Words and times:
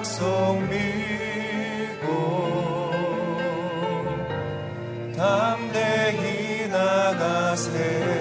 약속 0.00 0.62
믿고 0.70 2.06
담대히 5.14 6.68
나가세. 6.68 8.19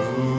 Ooh. 0.00 0.33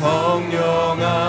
한번 0.00 1.27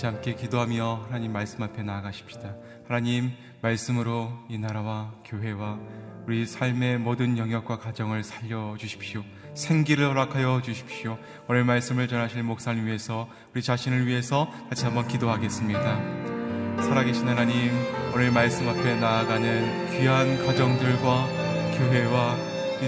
같이 0.00 0.06
함께 0.06 0.34
기도하며 0.34 1.08
하나님 1.08 1.30
말씀 1.30 1.62
앞에 1.62 1.82
나아가십시다. 1.82 2.54
하나님 2.88 3.32
말씀으로 3.60 4.32
이 4.48 4.56
나라와 4.56 5.12
교회와 5.26 5.78
우리 6.26 6.46
삶의 6.46 6.96
모든 6.96 7.36
영역과 7.36 7.78
가정을 7.78 8.24
살려 8.24 8.76
주십시오. 8.78 9.22
생기를 9.52 10.08
허락하여 10.08 10.62
주십시오. 10.62 11.18
오늘 11.48 11.64
말씀을 11.64 12.08
전하실 12.08 12.42
목사님 12.44 12.86
위해서 12.86 13.28
우리 13.52 13.62
자신을 13.62 14.06
위해서 14.06 14.50
같이 14.70 14.86
한번 14.86 15.06
기도하겠습니다. 15.06 16.82
살아계신 16.82 17.28
하나님, 17.28 17.70
오늘 18.14 18.30
말씀 18.30 18.66
앞에 18.70 18.98
나아가는 18.98 19.90
귀한 19.90 20.46
가정들과 20.46 21.26
교회와 21.76 22.36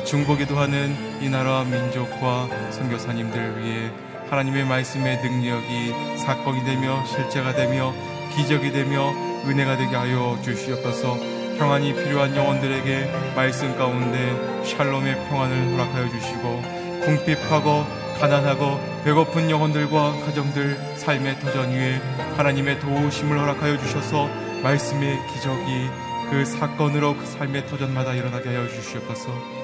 중보기도 0.07 0.59
하는 0.59 0.97
이 1.23 1.29
나라와 1.29 1.65
민족과 1.65 2.71
선교사님들 2.71 3.63
위해 3.63 4.12
하나님의 4.33 4.65
말씀의 4.65 5.21
능력이 5.21 6.17
사건이 6.17 6.65
되며 6.65 7.05
실제가 7.05 7.55
되며 7.55 7.93
기적이 8.35 8.73
되며 8.73 9.13
은혜가 9.45 9.77
되게 9.77 9.95
하여 9.95 10.39
주시옵소서. 10.43 11.19
평안이 11.59 11.95
필요한 11.95 12.35
영혼들에게 12.35 13.35
말씀 13.37 13.77
가운데 13.77 14.65
샬롬의 14.65 15.29
평안을 15.29 15.75
허락하여 15.75 16.09
주시고 16.09 16.63
궁핍하고 17.05 17.85
가난하고 18.21 18.81
배고픈 19.05 19.51
영혼들과 19.51 20.13
가정들 20.25 20.79
삶의 20.97 21.39
터전 21.41 21.71
위에 21.71 22.01
하나님의 22.35 22.81
도우심을 22.81 23.39
허락하여 23.39 23.77
주셔서 23.77 24.31
말씀의 24.63 25.19
기적이 25.27 25.91
그 26.31 26.47
사건으로 26.47 27.19
그 27.19 27.27
삶의 27.27 27.67
터전마다 27.67 28.15
일어나게 28.15 28.49
하여 28.49 28.67
주시옵소서 28.67 29.62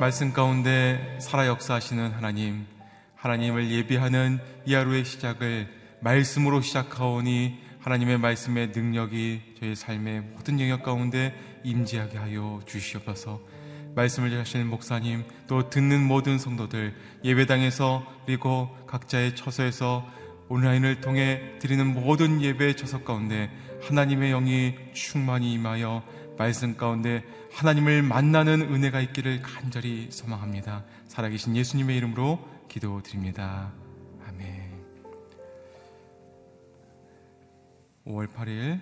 말씀 0.00 0.32
가운데 0.32 1.18
살아 1.20 1.48
역사하시는 1.48 2.12
하나님, 2.12 2.66
하나님을 3.16 3.68
예비하는 3.68 4.38
이 4.64 4.72
하루의 4.72 5.04
시작을 5.04 5.68
말씀으로 5.98 6.60
시작하오니 6.60 7.58
하나님의 7.80 8.18
말씀의 8.18 8.68
능력이 8.68 9.56
저희 9.58 9.74
삶의 9.74 10.20
모든 10.20 10.60
영역 10.60 10.84
가운데 10.84 11.34
임재하게 11.64 12.16
하여 12.16 12.60
주시옵소서. 12.64 13.40
말씀을 13.96 14.38
하시는 14.38 14.68
목사님, 14.68 15.24
또 15.48 15.68
듣는 15.68 16.06
모든 16.06 16.38
성도들, 16.38 16.94
예배당에서 17.24 18.06
그리고 18.24 18.68
각자의 18.86 19.34
처소에서 19.34 20.06
온라인을 20.48 21.00
통해 21.00 21.58
드리는 21.58 21.84
모든 21.84 22.40
예배 22.40 22.76
처석 22.76 23.04
가운데 23.04 23.50
하나님의 23.82 24.30
영이 24.30 24.74
충만히 24.92 25.52
임하여 25.54 26.04
말씀 26.38 26.76
가운데 26.76 27.24
하나님을 27.52 28.02
만나는 28.02 28.62
은혜가 28.62 29.00
있기를 29.00 29.42
간절히 29.42 30.08
소망합니다. 30.12 30.84
살아계신 31.08 31.56
예수님의 31.56 31.96
이름으로 31.96 32.48
기도드립니다. 32.68 33.72
아멘. 34.24 34.84
5월 38.06 38.32
8일 38.32 38.80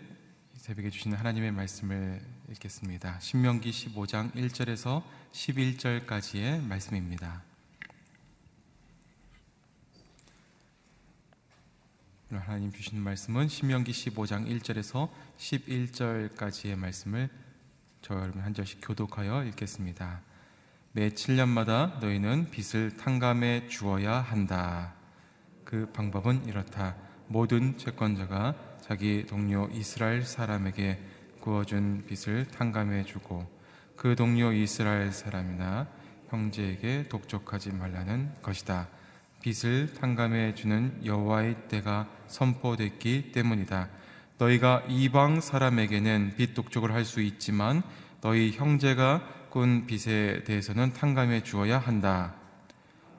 새벽에 0.54 0.90
주신 0.90 1.14
하나님의 1.14 1.50
말씀을 1.52 2.20
읽겠습니다. 2.50 3.18
신명기 3.20 3.70
15장 3.70 4.32
1절에서 4.34 5.02
11절까지의 5.32 6.60
말씀입니다. 6.60 7.42
하나님 12.28 12.70
주신 12.70 13.00
말씀은 13.00 13.48
신명기 13.48 13.92
15장 13.92 14.46
1절에서 14.46 15.08
11절까지의 15.38 16.76
말씀을 16.76 17.30
저 18.06 18.14
여러분 18.14 18.40
한 18.40 18.54
절씩 18.54 18.78
교독하여 18.82 19.42
읽겠습니다. 19.46 20.20
매 20.92 21.08
7년마다 21.08 21.98
너희는 21.98 22.52
빚을 22.52 22.96
탕감해 22.96 23.66
주어야 23.66 24.20
한다. 24.20 24.94
그 25.64 25.90
방법은 25.92 26.46
이렇다. 26.46 26.94
모든 27.26 27.76
채권자가 27.76 28.54
자기 28.80 29.26
동료 29.26 29.68
이스라엘 29.72 30.22
사람에게 30.22 31.02
구워준 31.40 32.04
빚을 32.06 32.46
탕감해 32.46 33.06
주고 33.06 33.44
그 33.96 34.14
동료 34.14 34.52
이스라엘 34.52 35.10
사람이나 35.10 35.88
형제에게 36.28 37.08
독촉하지 37.08 37.72
말라는 37.72 38.36
것이다. 38.40 38.86
빚을 39.40 39.94
탕감해 39.94 40.54
주는 40.54 41.04
여호와의 41.04 41.66
때가 41.66 42.08
선포됐기 42.28 43.32
때문이다. 43.32 43.88
너희가 44.38 44.82
이방 44.88 45.40
사람에게는 45.40 46.34
빚 46.36 46.54
독촉을 46.54 46.92
할 46.92 47.04
수 47.04 47.20
있지만 47.22 47.82
너희 48.20 48.52
형제가 48.52 49.22
꾼 49.50 49.86
빚에 49.86 50.44
대해서는 50.44 50.92
탕감해 50.92 51.42
주어야 51.42 51.78
한다. 51.78 52.34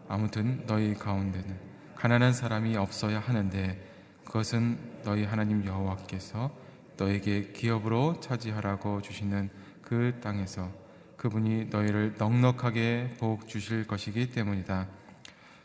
아무튼 0.07 0.63
너희 0.67 0.93
가운데는 0.93 1.57
가난한 1.95 2.33
사람이 2.33 2.77
없어야 2.77 3.19
하는데 3.19 3.83
그것은 4.25 4.77
너희 5.03 5.23
하나님 5.23 5.65
여호와께서 5.65 6.51
너에게 6.97 7.51
기업으로 7.53 8.19
차지하라고 8.19 9.01
주시는 9.01 9.49
그 9.81 10.19
땅에서 10.21 10.69
그분이 11.15 11.65
너희를 11.71 12.15
넉넉하게 12.17 13.15
복 13.19 13.47
주실 13.47 13.87
것이기 13.87 14.31
때문이다. 14.31 14.87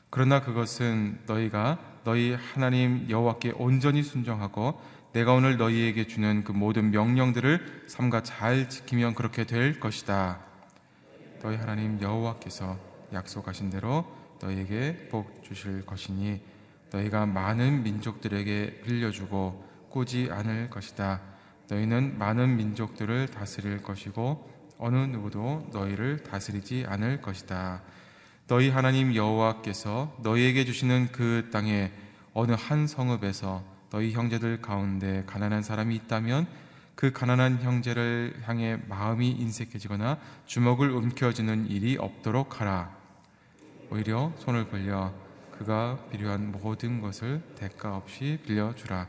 그러나 0.09 0.41
그것은 0.41 1.21
너희가 1.27 1.79
너희 2.05 2.35
하나님 2.35 3.07
여호와께 3.11 3.53
온전히 3.57 4.03
순종하고 4.03 4.81
내가 5.13 5.35
오늘 5.35 5.59
너희에게 5.59 6.07
주는 6.07 6.43
그 6.43 6.53
모든 6.53 6.91
명령들을 6.91 7.85
삼가 7.87 8.23
잘 8.23 8.71
지키면 8.71 9.15
그렇게 9.15 9.45
될 9.45 9.79
것이다. 9.79 10.41
너희 11.43 11.57
하나님 11.57 12.01
여호와께서 12.01 12.79
약속하신 13.13 13.69
대로 13.69 14.07
너희에게 14.41 15.09
복 15.11 15.45
주실 15.45 15.85
것이니 15.85 16.41
너희가 16.91 17.27
많은 17.27 17.83
민족들에게 17.83 18.81
빌려주고 18.87 19.69
꾸지 19.91 20.29
않을 20.31 20.71
것이다. 20.71 21.21
너희는 21.69 22.19
많은 22.19 22.57
민족들을 22.57 23.29
다스릴 23.29 23.83
것이고 23.83 24.51
어느 24.79 24.97
누구도 24.97 25.69
너희를 25.73 26.23
다스리지 26.23 26.87
않을 26.89 27.21
것이다. 27.21 27.83
너희 28.47 28.71
하나님 28.71 29.15
여호와께서 29.15 30.17
너희에게 30.23 30.65
주시는 30.65 31.13
그 31.13 31.51
땅에 31.53 31.93
어느 32.33 32.53
한 32.53 32.87
성읍에서 32.87 33.72
너희 33.93 34.13
형제들 34.13 34.63
가운데 34.63 35.23
가난한 35.27 35.63
사람이 35.63 35.95
있다면 35.95 36.47
그 36.95 37.13
가난한 37.13 37.61
형제를 37.61 38.35
향해 38.45 38.79
마음이 38.89 39.29
인색해지거나 39.31 40.19
주먹을 40.47 40.91
움켜쥐는 40.91 41.69
일이 41.69 41.99
없도록 41.99 42.59
하라. 42.59 42.91
오히려 43.91 44.33
손을 44.39 44.69
벌려 44.69 45.13
그가 45.51 45.99
필요한 46.11 46.53
모든 46.53 47.03
것을 47.03 47.43
대가 47.55 47.95
없이 47.95 48.39
빌려주라. 48.47 49.09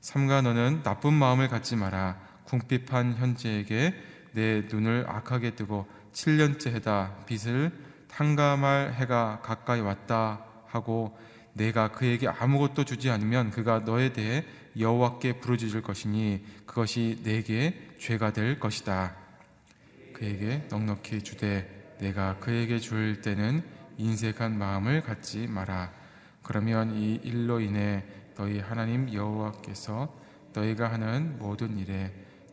삼가 0.00 0.42
너는 0.42 0.82
나쁜 0.82 1.14
마음을 1.14 1.46
갖지 1.46 1.76
마라. 1.76 2.18
궁핍한 2.44 3.14
현재에게 3.14 3.94
내 4.32 4.62
눈을 4.62 5.04
악하게 5.06 5.54
뜨고 5.54 5.86
7년째 6.12 6.74
해다 6.74 7.14
빚을 7.26 7.70
탕감할 8.08 8.94
해가 8.94 9.42
가까이 9.42 9.80
왔다 9.80 10.44
하고 10.66 11.16
내가 11.58 11.88
그에게 11.92 12.28
아무것도 12.28 12.84
주지 12.84 13.10
않으면 13.10 13.50
그가 13.50 13.80
너에 13.80 14.12
대해 14.12 14.44
여호와께 14.78 15.40
부르짖을 15.40 15.82
것이니 15.82 16.44
그것이 16.64 17.20
내게 17.24 17.74
죄가 17.98 18.32
될 18.32 18.58
것이다. 18.58 19.14
그에게 20.14 20.66
넉넉히 20.70 21.22
주되 21.22 21.96
내가 22.00 22.38
그에게 22.38 22.78
줄 22.78 23.20
때는 23.20 23.62
인색한 23.98 24.56
마음을 24.56 25.02
갖지 25.02 25.46
마라. 25.48 25.92
그러면 26.42 26.94
이 26.94 27.20
일로 27.24 27.60
인해 27.60 28.04
너희 28.36 28.60
하나님 28.60 29.12
여호와께서 29.12 30.16
너희가 30.54 30.90
하는 30.92 31.38
모든 31.38 31.76
일에 31.76 32.12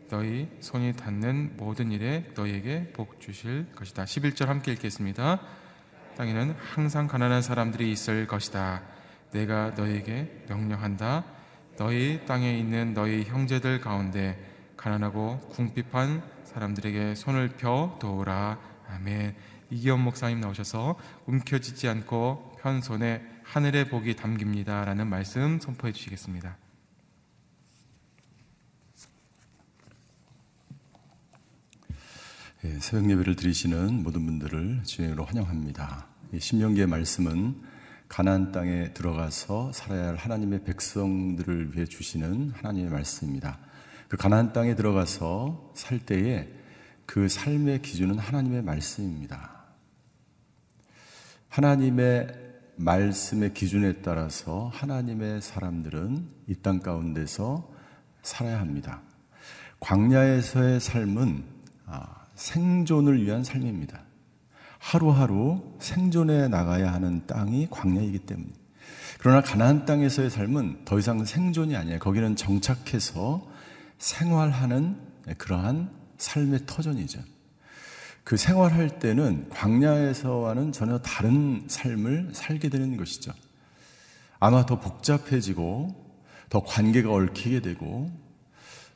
너희 0.09 0.50
손이 0.59 0.93
닿는 0.93 1.57
모든 1.57 1.91
일에 1.91 2.31
너희에게 2.35 2.91
복 2.93 3.21
주실 3.21 3.67
것이다. 3.75 4.05
11절 4.05 4.47
함께 4.47 4.74
읽겠습니다. 4.74 5.39
땅에는 6.17 6.55
항상 6.57 7.07
가난한 7.07 7.41
사람들이 7.41 7.91
있을 7.91 8.25
것이다. 8.27 8.94
내가 9.35 9.71
너에게 9.71 10.45
명령한다. 10.47 11.25
너희 11.77 12.25
땅에 12.25 12.57
있는 12.57 12.93
너희 12.93 13.23
형제들 13.23 13.81
가운데 13.81 14.39
가난하고 14.77 15.39
궁핍한 15.49 16.23
사람들에게 16.45 17.15
손을 17.15 17.49
펴 17.49 17.97
도우라. 17.99 18.57
아멘. 18.87 19.35
이기원 19.71 20.01
목사님 20.01 20.39
나오셔서 20.39 20.97
움켜쥐지 21.25 21.89
않고 21.89 22.55
편손에 22.61 23.21
하늘의 23.43 23.89
복이 23.89 24.15
담깁니다. 24.15 24.85
라는 24.85 25.07
말씀 25.07 25.59
선포해 25.59 25.91
주시겠습니다. 25.91 26.57
예, 32.63 32.79
새벽 32.79 33.09
예배를 33.09 33.35
드리시는 33.35 34.01
모든 34.01 34.25
분들을 34.25 34.83
주행으로 34.85 35.25
환영합니다. 35.25 36.07
신명기의 36.39 36.87
말씀은 36.87 37.75
가나안 38.15 38.53
땅에 38.53 38.93
들어가서 38.93 39.74
살아야 39.74 40.07
할 40.07 40.15
하나님의 40.15 40.63
백성들을 40.63 41.75
위해 41.75 41.86
주시는 41.86 42.51
하나님의 42.51 42.89
말씀입니다. 42.89 43.60
그 44.07 44.15
가나안 44.15 44.53
땅에 44.53 44.74
들어가서 44.74 45.74
살 45.75 46.00
때에 46.00 46.48
그 47.05 47.27
삶의 47.27 47.81
기준은 47.81 48.17
하나님의 48.17 48.62
말씀입니다. 48.62 49.65
하나님의 51.50 52.27
말씀의 52.77 53.53
기준에 53.53 54.01
따라서 54.01 54.72
하나님의 54.74 55.41
사람들은 55.41 56.29
이 56.48 56.55
땅 56.62 56.79
가운데서 56.79 57.69
살아야 58.22 58.62
합니다. 58.62 59.01
광야에서의 59.81 60.79
삶은 60.79 61.43
아, 61.86 62.24
생존을 62.36 63.22
위한 63.22 63.43
삶입니다. 63.43 64.05
하루하루 64.85 65.63
생존해 65.79 66.47
나가야 66.47 66.93
하는 66.93 67.25
땅이 67.25 67.69
광야이기 67.71 68.19
때문에. 68.19 68.49
그러나 69.17 69.41
가나안 69.41 69.85
땅에서의 69.87 70.29
삶은 70.29 70.85
더 70.85 70.99
이상 70.99 71.25
생존이 71.25 71.75
아니에요. 71.75 71.97
거기는 71.97 72.35
정착해서 72.35 73.47
생활하는 73.97 74.95
그러한 75.39 75.89
삶의 76.19 76.67
터전이죠. 76.67 77.19
그 78.23 78.37
생활할 78.37 78.99
때는 78.99 79.49
광야에서와는 79.49 80.71
전혀 80.71 80.99
다른 80.99 81.63
삶을 81.67 82.29
살게 82.33 82.69
되는 82.69 82.95
것이죠. 82.95 83.33
아마 84.39 84.67
더 84.67 84.79
복잡해지고 84.79 85.95
더 86.49 86.63
관계가 86.63 87.11
얽히게 87.11 87.61
되고 87.61 88.11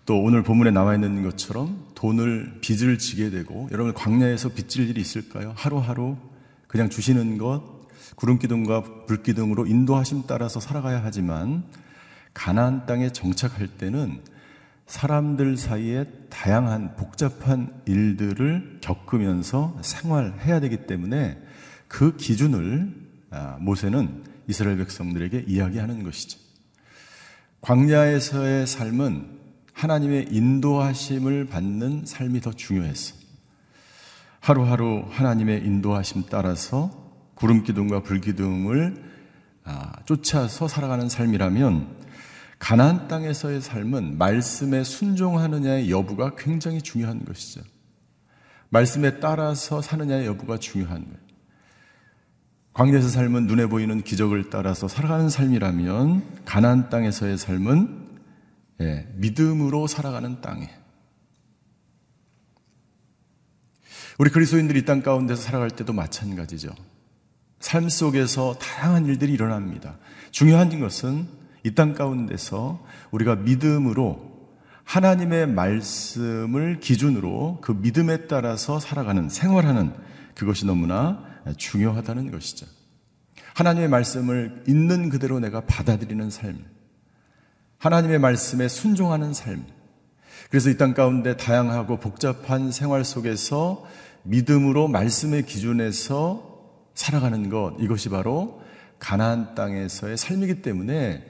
또 0.10 0.20
오늘 0.24 0.42
본문에 0.42 0.72
나와 0.72 0.96
있는 0.96 1.22
것처럼 1.22 1.86
돈을 1.94 2.62
빚을 2.62 2.98
지게 2.98 3.30
되고 3.30 3.70
여러분 3.72 3.94
광야에서 3.94 4.50
빚질 4.50 4.90
일이 4.90 5.02
있을까요? 5.02 5.54
하루하루 5.56 6.18
그냥 6.66 6.90
주시는 6.90 7.38
것 7.38 7.62
구름 8.16 8.40
기둥과 8.40 9.06
불 9.06 9.22
기둥으로 9.22 9.68
인도하심 9.68 10.24
따라서 10.26 10.60
살아가야 10.60 11.02
하지만 11.04 11.64
가나안 12.34 12.88
땅에 12.88 13.12
정착할 13.12 13.68
때는 13.68 14.24
사람들 14.88 15.58
사이에 15.58 16.06
다양한 16.32 16.96
복잡한 16.96 17.80
일들을 17.86 18.80
겪으면서 18.82 19.78
생활해야 19.84 20.60
되기 20.60 20.88
때문에 20.88 21.40
그 21.88 22.18
기준을 22.18 22.96
아, 23.30 23.58
모세는 23.62 24.24
이스라엘 24.48 24.80
백성들에게 24.80 25.44
이야기하는 25.46 26.04
것이죠. 26.04 26.40
광야에서의 27.62 28.66
삶은 28.66 29.39
하나님의 29.80 30.28
인도하심을 30.30 31.46
받는 31.46 32.04
삶이 32.06 32.42
더 32.42 32.52
중요했어. 32.52 33.16
하루하루 34.42 35.06
하나님의 35.10 35.66
인도하심 35.66 36.24
따라서 36.30 36.92
구름 37.34 37.64
기둥과 37.64 38.04
불 38.04 38.20
기둥을 38.20 39.02
아, 39.64 39.94
쫓아서 40.06 40.68
살아가는 40.68 41.08
삶이라면 41.08 41.88
가나안 42.60 43.08
땅에서의 43.08 43.62
삶은 43.62 44.18
말씀에 44.18 44.84
순종하느냐의 44.84 45.90
여부가 45.90 46.36
굉장히 46.36 46.82
중요한 46.82 47.24
것이죠. 47.24 47.62
말씀에 48.68 49.22
따라서 49.22 49.82
사느냐의 49.82 50.26
여부가 50.26 50.58
중요한. 50.58 51.06
광야에서 52.74 53.08
삶은 53.08 53.48
눈에 53.48 53.68
보이는 53.68 54.02
기적을 54.02 54.50
따라서 54.50 54.90
살아가는 54.90 55.30
삶이라면 55.30 56.44
가나안 56.44 56.90
땅에서의 56.90 57.38
삶은 57.38 58.09
예, 58.82 59.08
믿음으로 59.16 59.88
살아가는 59.88 60.42
땅에 60.42 60.70
우리 64.18 64.30
그리스도인들이 64.30 64.80
이 64.80 64.86
땅 64.86 65.02
가운데서 65.02 65.42
살아갈 65.42 65.70
때도 65.72 65.94
마찬가지죠. 65.94 66.70
삶 67.60 67.90
속에서 67.90 68.56
다양한 68.56 69.06
일들이 69.06 69.34
일어납니다. 69.34 69.98
중요한 70.32 70.80
것은 70.80 71.28
이 71.64 71.72
땅 71.76 71.94
가운데서 71.94 72.86
우리가 73.12 73.36
믿음으로 73.38 74.30
하나님의 74.84 75.48
말씀을 75.48 76.80
기준으로 76.80 77.60
그 77.62 77.72
믿음에 77.72 78.28
따라서 78.28 78.80
살아가는 78.80 79.30
생활하는 79.30 79.94
그것이 80.36 80.66
너무나 80.66 81.24
중요하다는 81.58 82.32
것이죠. 82.32 82.66
하나님의 83.54 83.88
말씀을 83.90 84.64
있는 84.68 85.10
그대로 85.10 85.40
내가 85.40 85.62
받아들이는 85.62 86.30
삶. 86.30 86.66
하나님의 87.80 88.20
말씀에 88.20 88.68
순종하는 88.68 89.34
삶. 89.34 89.66
그래서 90.50 90.70
이 90.70 90.78
땅 90.78 90.94
가운데 90.94 91.38
다양하고 91.38 91.98
복잡한 92.00 92.72
생활 92.72 93.06
속에서 93.06 93.86
믿음으로 94.24 94.88
말씀의 94.88 95.46
기준에서 95.46 96.48
살아가는 96.94 97.50
것 97.50 97.76
이것이 97.80 98.10
바로 98.10 98.62
가나안 99.00 99.56
땅에서의 99.56 100.18
삶이기 100.18 100.62
때문에 100.62 101.24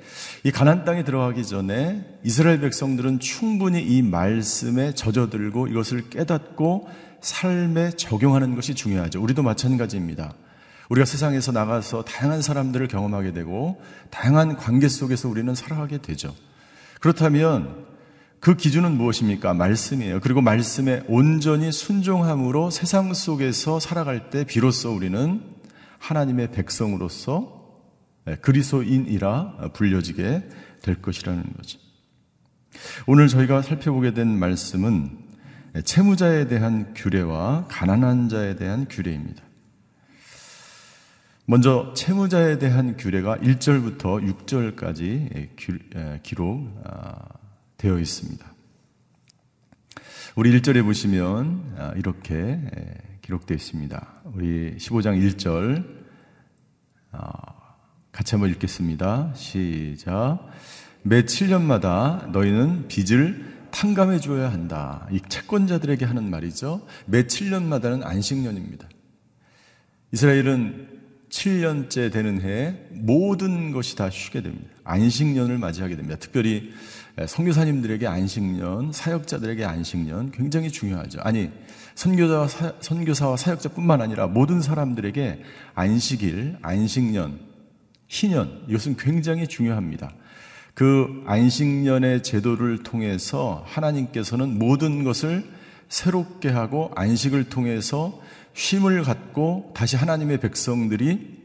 이 0.44 0.52
가나안 0.52 0.86
땅에 0.86 1.04
들어가기 1.04 1.46
전에 1.46 2.04
이스라엘 2.24 2.60
백성들은 2.62 3.20
충분히 3.20 3.82
이 3.84 4.02
말씀에 4.02 4.94
젖어들고 4.96 5.68
이것을 5.68 6.10
깨닫고 6.10 6.88
삶에 7.22 7.92
적용하는 7.92 8.56
것이 8.56 8.74
중요하죠. 8.74 9.22
우리도 9.22 9.44
마찬가지입니다. 9.44 10.34
우리가 10.90 11.06
세상에서 11.06 11.52
나가서 11.52 12.04
다양한 12.04 12.42
사람들을 12.42 12.88
경험하게 12.88 13.32
되고 13.32 13.82
다양한 14.10 14.58
관계 14.58 14.88
속에서 14.88 15.30
우리는 15.30 15.54
살아가게 15.54 16.00
되죠. 16.00 16.36
그렇다면 17.00 17.88
그 18.40 18.56
기준은 18.56 18.98
무엇입니까? 18.98 19.54
말씀이에요. 19.54 20.20
그리고 20.22 20.42
말씀에 20.42 21.04
온전히 21.08 21.72
순종함으로 21.72 22.70
세상 22.72 23.14
속에서 23.14 23.80
살아갈 23.80 24.30
때 24.30 24.46
비로소 24.46 24.96
우리는 24.96 25.44
하나님의 26.00 26.52
백성으로서 26.52 27.60
그리스도인이라 28.42 29.72
불려지게 29.74 30.50
될 30.82 31.02
것이라는 31.02 31.44
거죠. 31.58 31.80
오늘 33.08 33.28
저희가 33.28 33.62
살펴보게 33.62 34.14
된 34.14 34.28
말씀은 34.28 35.18
채무자에 35.84 36.48
대한 36.48 36.94
규례와 36.96 37.66
가난한 37.68 38.30
자에 38.30 38.56
대한 38.56 38.88
규례입니다. 38.90 39.44
먼저 41.50 41.92
채무자에 41.96 42.60
대한 42.60 42.96
규례가 42.96 43.38
1절부터 43.38 44.22
6절까지 44.46 45.56
기록되어 46.22 47.98
있습니다. 48.00 48.54
우리 50.36 50.52
1절에 50.52 50.84
보시면 50.84 51.74
아, 51.76 51.94
이렇게 51.98 52.60
기록되어 53.24 53.56
있습니다. 53.56 54.08
우리 54.26 54.78
15장 54.78 55.20
1절 55.20 55.88
아, 57.14 57.42
같이 58.12 58.36
한번 58.36 58.52
읽겠습니다. 58.52 59.34
시작. 59.34 60.46
매 61.02 61.24
7년마다 61.24 62.30
너희는 62.30 62.88
빚을 62.88 63.70
탕감해 63.72 64.20
줘야 64.20 64.52
한다. 64.52 65.08
이 65.12 65.20
채권자들에게 65.28 66.06
하는 66.06 66.30
말이죠. 66.30 66.86
매 67.08 67.24
7년마다는 67.24 68.06
안식년입니다. 68.06 68.88
이스라엘은 70.12 70.99
7년째 71.30 72.12
되는 72.12 72.42
해에 72.42 72.76
모든 72.92 73.72
것이 73.72 73.96
다 73.96 74.10
쉬게 74.10 74.42
됩니다. 74.42 74.70
안식년을 74.84 75.58
맞이하게 75.58 75.96
됩니다. 75.96 76.18
특별히 76.20 76.72
선교사님들에게 77.28 78.08
안식년, 78.08 78.92
사역자들에게 78.92 79.64
안식년 79.64 80.32
굉장히 80.32 80.72
중요하죠. 80.72 81.20
아니 81.22 81.52
선교자 81.96 82.76
선교사와 82.80 83.38
사역자뿐만 83.38 84.02
아니라 84.02 84.28
모든 84.28 84.62
사람들에게 84.62 85.42
안식일, 85.76 86.58
안식년, 86.62 87.40
희년 88.08 88.64
이것은 88.68 88.98
굉장히 88.98 89.48
중요합니다. 89.48 90.14
그 90.74 91.24
안식년의 91.26 92.24
제도를 92.24 92.84
통해서 92.84 93.64
하나님께서는 93.68 94.58
모든 94.58 95.04
것을 95.04 95.44
새롭게 95.90 96.50
하고 96.50 96.92
안식을 96.96 97.50
통해서 97.50 98.22
쉼을 98.54 99.04
갖고 99.04 99.72
다시 99.76 99.96
하나님의 99.96 100.40
백성들이 100.40 101.40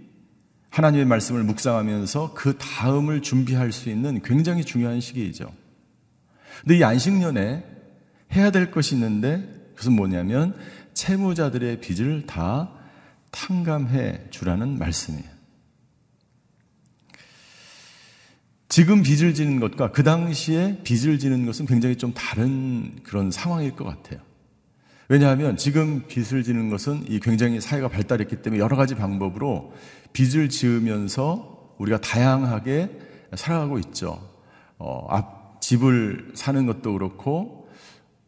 하나님의 0.70 1.06
말씀을 1.06 1.44
묵상하면서 1.44 2.34
그 2.34 2.58
다음을 2.58 3.22
준비할 3.22 3.70
수 3.70 3.90
있는 3.90 4.20
굉장히 4.22 4.64
중요한 4.64 5.00
시기이죠. 5.00 5.52
근데 6.62 6.78
이 6.78 6.84
안식년에 6.84 7.64
해야 8.32 8.50
될 8.50 8.70
것이 8.70 8.94
있는데 8.94 9.46
그것은 9.70 9.92
뭐냐면 9.92 10.56
채무자들의 10.94 11.80
빚을 11.80 12.26
다 12.26 12.72
탕감해 13.30 14.30
주라는 14.30 14.78
말씀이에요. 14.78 15.34
지금 18.68 19.02
빚을 19.02 19.34
지는 19.34 19.60
것과 19.60 19.92
그 19.92 20.02
당시에 20.02 20.80
빚을 20.82 21.20
지는 21.20 21.46
것은 21.46 21.66
굉장히 21.66 21.96
좀 21.96 22.12
다른 22.12 23.02
그런 23.04 23.30
상황일 23.30 23.76
것 23.76 23.84
같아요. 23.84 24.20
왜냐하면 25.08 25.56
지금 25.56 26.04
빚을 26.08 26.42
지는 26.42 26.70
것은 26.70 27.04
이 27.08 27.20
굉장히 27.20 27.60
사회가 27.60 27.88
발달했기 27.88 28.36
때문에 28.36 28.60
여러 28.60 28.76
가지 28.76 28.94
방법으로 28.94 29.72
빚을 30.12 30.48
지으면서 30.48 31.74
우리가 31.78 32.00
다양하게 32.00 32.90
살아가고 33.34 33.78
있죠. 33.80 34.18
어, 34.78 35.06
앞 35.10 35.60
집을 35.60 36.32
사는 36.34 36.66
것도 36.66 36.92
그렇고 36.92 37.68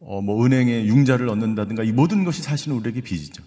어, 0.00 0.20
뭐 0.20 0.44
은행에 0.44 0.86
융자를 0.86 1.28
얻는다든가 1.28 1.82
이 1.82 1.92
모든 1.92 2.24
것이 2.24 2.42
사실은 2.42 2.76
우리에게 2.76 3.00
빚이죠. 3.00 3.42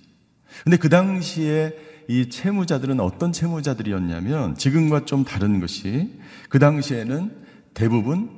근데 0.64 0.78
그 0.78 0.90
당시에 0.90 1.76
이 2.08 2.30
채무자들은 2.30 3.00
어떤 3.00 3.32
채무자들이었냐면 3.32 4.56
지금과 4.56 5.06
좀 5.06 5.24
다른 5.24 5.60
것이 5.60 6.20
그 6.50 6.58
당시에는 6.58 7.32
대부분 7.74 8.32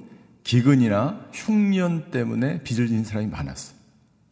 기근이나 0.43 1.25
흉년 1.31 2.11
때문에 2.11 2.63
빚을 2.63 2.87
진 2.87 3.03
사람이 3.03 3.27
많았어요. 3.27 3.80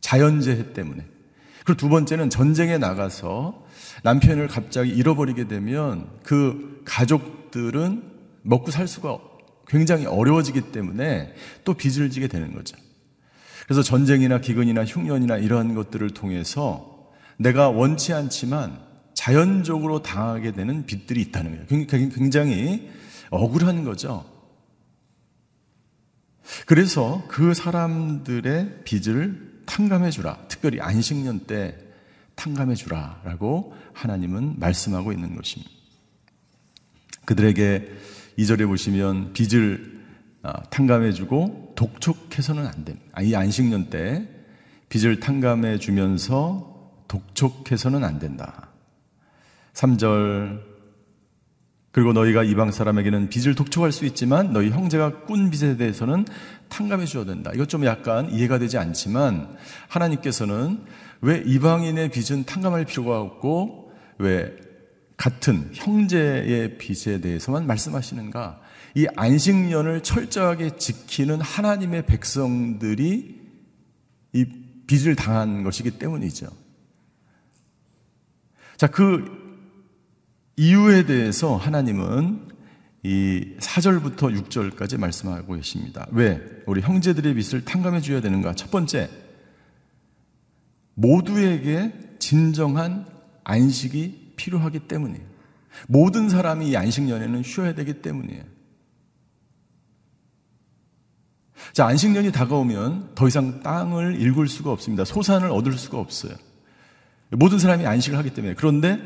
자연재해 0.09 0.73
때문에. 0.73 1.05
그리고 1.63 1.77
두 1.77 1.87
번째는 1.87 2.31
전쟁에 2.31 2.79
나가서 2.79 3.63
남편을 4.01 4.47
갑자기 4.47 4.89
잃어버리게 4.89 5.47
되면 5.47 6.09
그 6.23 6.81
가족들은 6.83 8.01
먹고 8.41 8.71
살 8.71 8.87
수가 8.87 9.19
굉장히 9.67 10.07
어려워지기 10.07 10.71
때문에 10.71 11.35
또 11.63 11.75
빚을 11.75 12.09
지게 12.09 12.27
되는 12.27 12.55
거죠. 12.55 12.75
그래서 13.65 13.83
전쟁이나 13.83 14.41
기근이나 14.41 14.83
흉년이나 14.83 15.37
이러한 15.37 15.75
것들을 15.75 16.09
통해서 16.09 17.11
내가 17.37 17.69
원치 17.69 18.11
않지만 18.11 18.79
자연적으로 19.13 20.01
당하게 20.01 20.53
되는 20.53 20.87
빚들이 20.87 21.21
있다는 21.21 21.67
거예요. 21.67 21.85
굉장히 21.85 22.89
억울한 23.29 23.83
거죠. 23.83 24.25
그래서 26.65 27.23
그 27.27 27.53
사람들의 27.53 28.81
빚을 28.85 29.48
탕감해 29.69 30.09
주라. 30.09 30.35
특별히 30.47 30.81
안식년 30.81 31.41
때 31.41 31.77
탕감해 32.35 32.73
주라 32.73 33.21
라고 33.23 33.75
하나님은 33.93 34.55
말씀하고 34.57 35.11
있는 35.11 35.35
것입니다. 35.35 35.71
그들에게 37.25 37.87
이절에 38.37 38.65
보시면 38.65 39.33
빚을 39.33 39.99
아, 40.41 40.63
탕감해 40.69 41.11
주고 41.11 41.73
독촉해서는 41.75 42.65
안 42.65 42.83
됩니다. 42.83 43.05
아, 43.11 43.21
이 43.21 43.35
안식년 43.35 43.89
때 43.89 44.27
빚을 44.89 45.19
탕감해 45.19 45.77
주면서 45.77 46.91
독촉해서는 47.07 48.03
안 48.03 48.17
된다. 48.17 48.69
3절 49.73 50.63
그리고 51.91 52.13
너희가 52.13 52.43
이방 52.43 52.71
사람에게는 52.71 53.29
빚을 53.29 53.55
독촉할 53.55 53.91
수 53.91 54.05
있지만 54.05 54.53
너희 54.53 54.69
형제가 54.69 55.25
꾼 55.25 55.49
빚에 55.49 55.77
대해서는 55.77 56.25
탕감해 56.69 57.05
주어야 57.05 57.25
된다. 57.25 57.51
이것 57.53 57.67
좀 57.67 57.85
약간 57.85 58.31
이해가 58.31 58.59
되지 58.59 58.77
않지만 58.77 59.55
하나님께서는 59.87 60.83
왜 61.21 61.43
이방인의 61.45 62.09
빚은 62.09 62.45
탕감할 62.45 62.85
필요가 62.85 63.19
없고 63.19 63.91
왜 64.19 64.55
같은 65.17 65.69
형제의 65.73 66.77
빚에 66.77 67.19
대해서만 67.19 67.67
말씀하시는가? 67.67 68.61
이 68.95 69.07
안식년을 69.15 70.01
철저하게 70.01 70.77
지키는 70.77 71.41
하나님의 71.41 72.05
백성들이 72.05 73.39
이 74.33 74.45
빚을 74.87 75.15
당한 75.15 75.63
것이기 75.63 75.91
때문이죠. 75.91 76.47
자, 78.77 78.87
그 78.87 79.25
이유에 80.55 81.05
대해서 81.05 81.55
하나님은 81.55 82.47
이 83.03 83.55
4절부터 83.59 84.49
6절까지 84.49 84.97
말씀하고 84.97 85.55
계십니다. 85.55 86.07
왜? 86.11 86.41
우리 86.65 86.81
형제들의 86.81 87.33
빚을 87.33 87.63
탕감해 87.63 88.01
줘야 88.01 88.19
되는가? 88.19 88.53
첫 88.55 88.71
번째, 88.71 89.09
모두에게 90.95 91.93
진정한 92.19 93.07
안식이 93.45 94.33
필요하기 94.35 94.79
때문이에요. 94.87 95.25
모든 95.87 96.27
사람이 96.29 96.69
이 96.69 96.75
안식년에는 96.75 97.43
쉬어야 97.43 97.73
되기 97.73 98.01
때문이에요. 98.01 98.43
자, 101.73 101.85
안식년이 101.85 102.31
다가오면 102.31 103.15
더 103.15 103.27
이상 103.27 103.61
땅을 103.61 104.19
일굴 104.19 104.47
수가 104.47 104.71
없습니다. 104.71 105.05
소산을 105.05 105.51
얻을 105.51 105.73
수가 105.73 105.99
없어요. 105.99 106.33
모든 107.31 107.59
사람이 107.59 107.85
안식을 107.85 108.17
하기 108.17 108.33
때문에. 108.33 108.55
그런데 108.55 108.99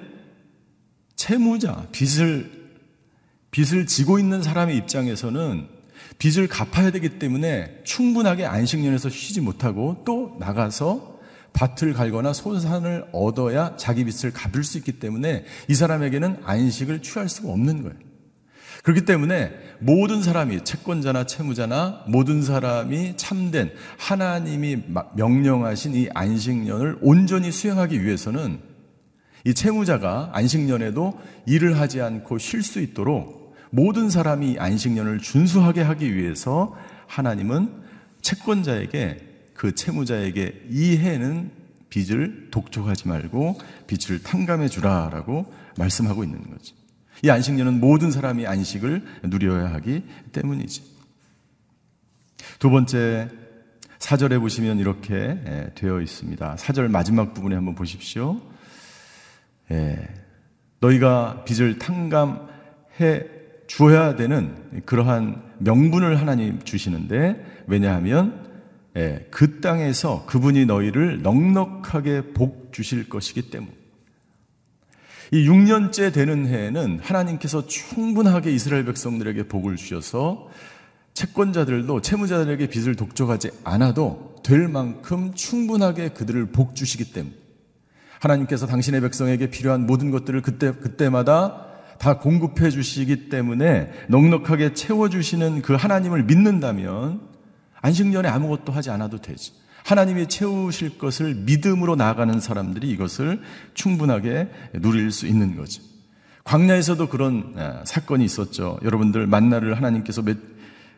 채무자, 1.16 1.88
빚을, 1.92 2.63
빚을 3.54 3.86
지고 3.86 4.18
있는 4.18 4.42
사람의 4.42 4.76
입장에서는 4.78 5.68
빚을 6.18 6.48
갚아야 6.48 6.90
되기 6.92 7.20
때문에 7.20 7.82
충분하게 7.84 8.46
안식년에서 8.46 9.10
쉬지 9.10 9.42
못하고 9.42 10.02
또 10.06 10.36
나가서 10.40 11.20
밭을 11.54 11.94
갈거나 11.94 12.34
소산을 12.34 13.06
얻어야 13.14 13.78
자기 13.78 14.06
빚을 14.06 14.34
갚을 14.34 14.64
수 14.64 14.80
있기 14.80 14.94
때문에 14.94 15.46
이 15.68 15.76
사람에게는 15.76 16.38
안식을 16.44 17.04
취할 17.04 17.30
수가 17.30 17.50
없는 17.50 17.84
거예요. 17.84 17.96
그렇기 18.82 19.06
때문에 19.06 19.52
모든 19.80 20.24
사람이 20.24 20.64
채권자나 20.64 21.26
채무자나 21.26 22.06
모든 22.08 22.42
사람이 22.42 23.18
참된 23.18 23.72
하나님이 24.00 24.78
명령하신 25.16 25.94
이 25.94 26.10
안식년을 26.12 26.98
온전히 27.02 27.52
수행하기 27.52 28.04
위해서는 28.04 28.60
이 29.46 29.54
채무자가 29.54 30.32
안식년에도 30.34 31.20
일을 31.46 31.80
하지 31.80 32.02
않고 32.02 32.40
쉴 32.40 32.64
수 32.64 32.82
있도록 32.82 33.43
모든 33.76 34.12
사람이 34.12 34.60
안식년을 34.60 35.18
준수하게 35.18 35.82
하기 35.82 36.16
위해서 36.16 36.78
하나님은 37.08 37.82
채권자에게 38.22 39.50
그 39.56 39.74
채무자에게 39.74 40.68
이 40.70 40.96
해는 40.98 41.50
빚을 41.90 42.50
독촉하지 42.52 43.08
말고 43.08 43.60
빚을 43.88 44.22
탕감해 44.22 44.68
주라라고 44.68 45.52
말씀하고 45.80 46.24
있는 46.24 46.52
거지. 46.52 46.76
이 47.24 47.32
안식년은 47.32 47.80
모든 47.80 48.12
사람이 48.12 48.46
안식을 48.46 49.06
누려야 49.24 49.74
하기 49.74 50.04
때문이지. 50.32 50.84
두 52.60 52.70
번째 52.70 53.28
사절에 53.98 54.38
보시면 54.38 54.78
이렇게 54.78 55.16
예, 55.16 55.72
되어 55.74 56.00
있습니다. 56.00 56.58
사절 56.58 56.90
마지막 56.90 57.34
부분에 57.34 57.56
한번 57.56 57.74
보십시오. 57.74 58.40
예, 59.72 59.98
너희가 60.80 61.44
빚을 61.46 61.80
탕감해 61.80 63.33
주어야 63.74 64.16
되는 64.16 64.56
그러한 64.86 65.42
명분을 65.58 66.22
하나님 66.22 66.62
주시는데 66.62 67.64
왜냐하면 67.66 68.46
예, 68.96 69.26
그 69.32 69.62
땅에서 69.62 70.28
그분이 70.28 70.68
너희를 70.68 71.24
넉넉하게 71.24 72.34
복 72.34 72.72
주실 72.72 73.10
것이기 73.10 73.50
때문. 73.50 73.72
이 75.32 75.50
6년째 75.50 76.14
되는 76.14 76.46
해에는 76.46 77.00
하나님께서 77.02 77.66
충분하게 77.66 78.52
이스라엘 78.52 78.86
백성들에게 78.86 79.48
복을 79.48 79.76
주셔서 79.76 80.50
채권자들도 81.16 82.02
채무자들에게 82.02 82.68
빚을 82.68 82.96
독촉하지 82.96 83.50
않아도 83.64 84.36
될 84.44 84.68
만큼 84.68 85.34
충분하게 85.34 86.10
그들을 86.10 86.52
복 86.52 86.76
주시기 86.76 87.12
때문. 87.12 87.34
하나님께서 88.20 88.68
당신의 88.68 89.02
백성에게 89.02 89.50
필요한 89.50 89.88
모든 89.88 90.12
것들을 90.12 90.44
그때 90.44 90.74
그때마다 90.74 91.73
다 92.04 92.18
공급해 92.18 92.70
주시기 92.70 93.30
때문에 93.30 93.90
넉넉하게 94.10 94.74
채워 94.74 95.08
주시는 95.08 95.62
그 95.62 95.74
하나님을 95.74 96.24
믿는다면 96.24 97.22
안식년에 97.80 98.28
아무것도 98.28 98.74
하지 98.74 98.90
않아도 98.90 99.20
되지. 99.20 99.54
하나님이 99.86 100.28
채우실 100.28 100.98
것을 100.98 101.34
믿음으로 101.34 101.96
나아가는 101.96 102.38
사람들이 102.42 102.90
이것을 102.90 103.42
충분하게 103.74 104.50
누릴 104.82 105.12
수 105.12 105.28
있는 105.28 105.56
거죠. 105.56 105.82
광야에서도 106.44 107.08
그런 107.08 107.54
아, 107.56 107.84
사건이 107.86 108.26
있었죠. 108.26 108.80
여러분들 108.84 109.26
만나를 109.26 109.78
하나님께서 109.78 110.22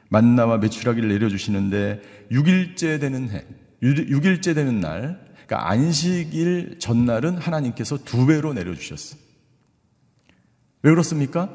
만나와 0.09 0.57
매출하기를 0.57 1.07
내려주시는데 1.07 2.01
6일째 2.31 2.99
되는 2.99 3.29
해, 3.29 3.45
6일째 3.83 4.55
되는 4.55 4.79
날, 4.79 5.19
그러니까 5.45 5.69
안식일 5.69 6.77
전날은 6.79 7.37
하나님께서 7.37 7.99
두 8.03 8.25
배로 8.25 8.53
내려주셨어요. 8.53 9.24
왜 10.85 10.91
그렇습니까? 10.91 11.49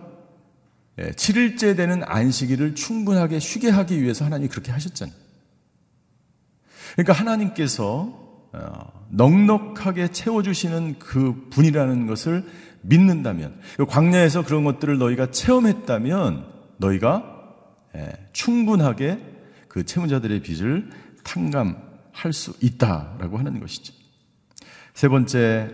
7일째 0.98 1.68
예, 1.68 1.74
되는 1.76 2.02
안식일을 2.04 2.74
충분하게 2.74 3.38
쉬게 3.38 3.70
하기 3.70 4.02
위해서 4.02 4.24
하나님이 4.24 4.48
그렇게 4.48 4.72
하셨잖아요. 4.72 5.14
그러니까 6.94 7.12
하나님께서 7.12 8.18
어, 8.52 9.06
넉넉하게 9.10 10.08
채워주시는 10.08 10.98
그 10.98 11.46
분이라는 11.50 12.08
것을 12.08 12.44
믿는다면, 12.82 13.60
그 13.76 13.86
광야에서 13.86 14.44
그런 14.44 14.64
것들을 14.64 14.98
너희가 14.98 15.30
체험했다면, 15.30 16.46
너희가 16.78 17.22
예, 17.94 18.10
충분하게 18.32 19.20
그 19.68 19.84
채무자들의 19.84 20.42
빚을 20.42 20.90
탕감할 21.22 22.32
수 22.32 22.54
있다라고 22.60 23.38
하는 23.38 23.60
것이죠. 23.60 23.94
세 24.92 25.06
번째 25.06 25.70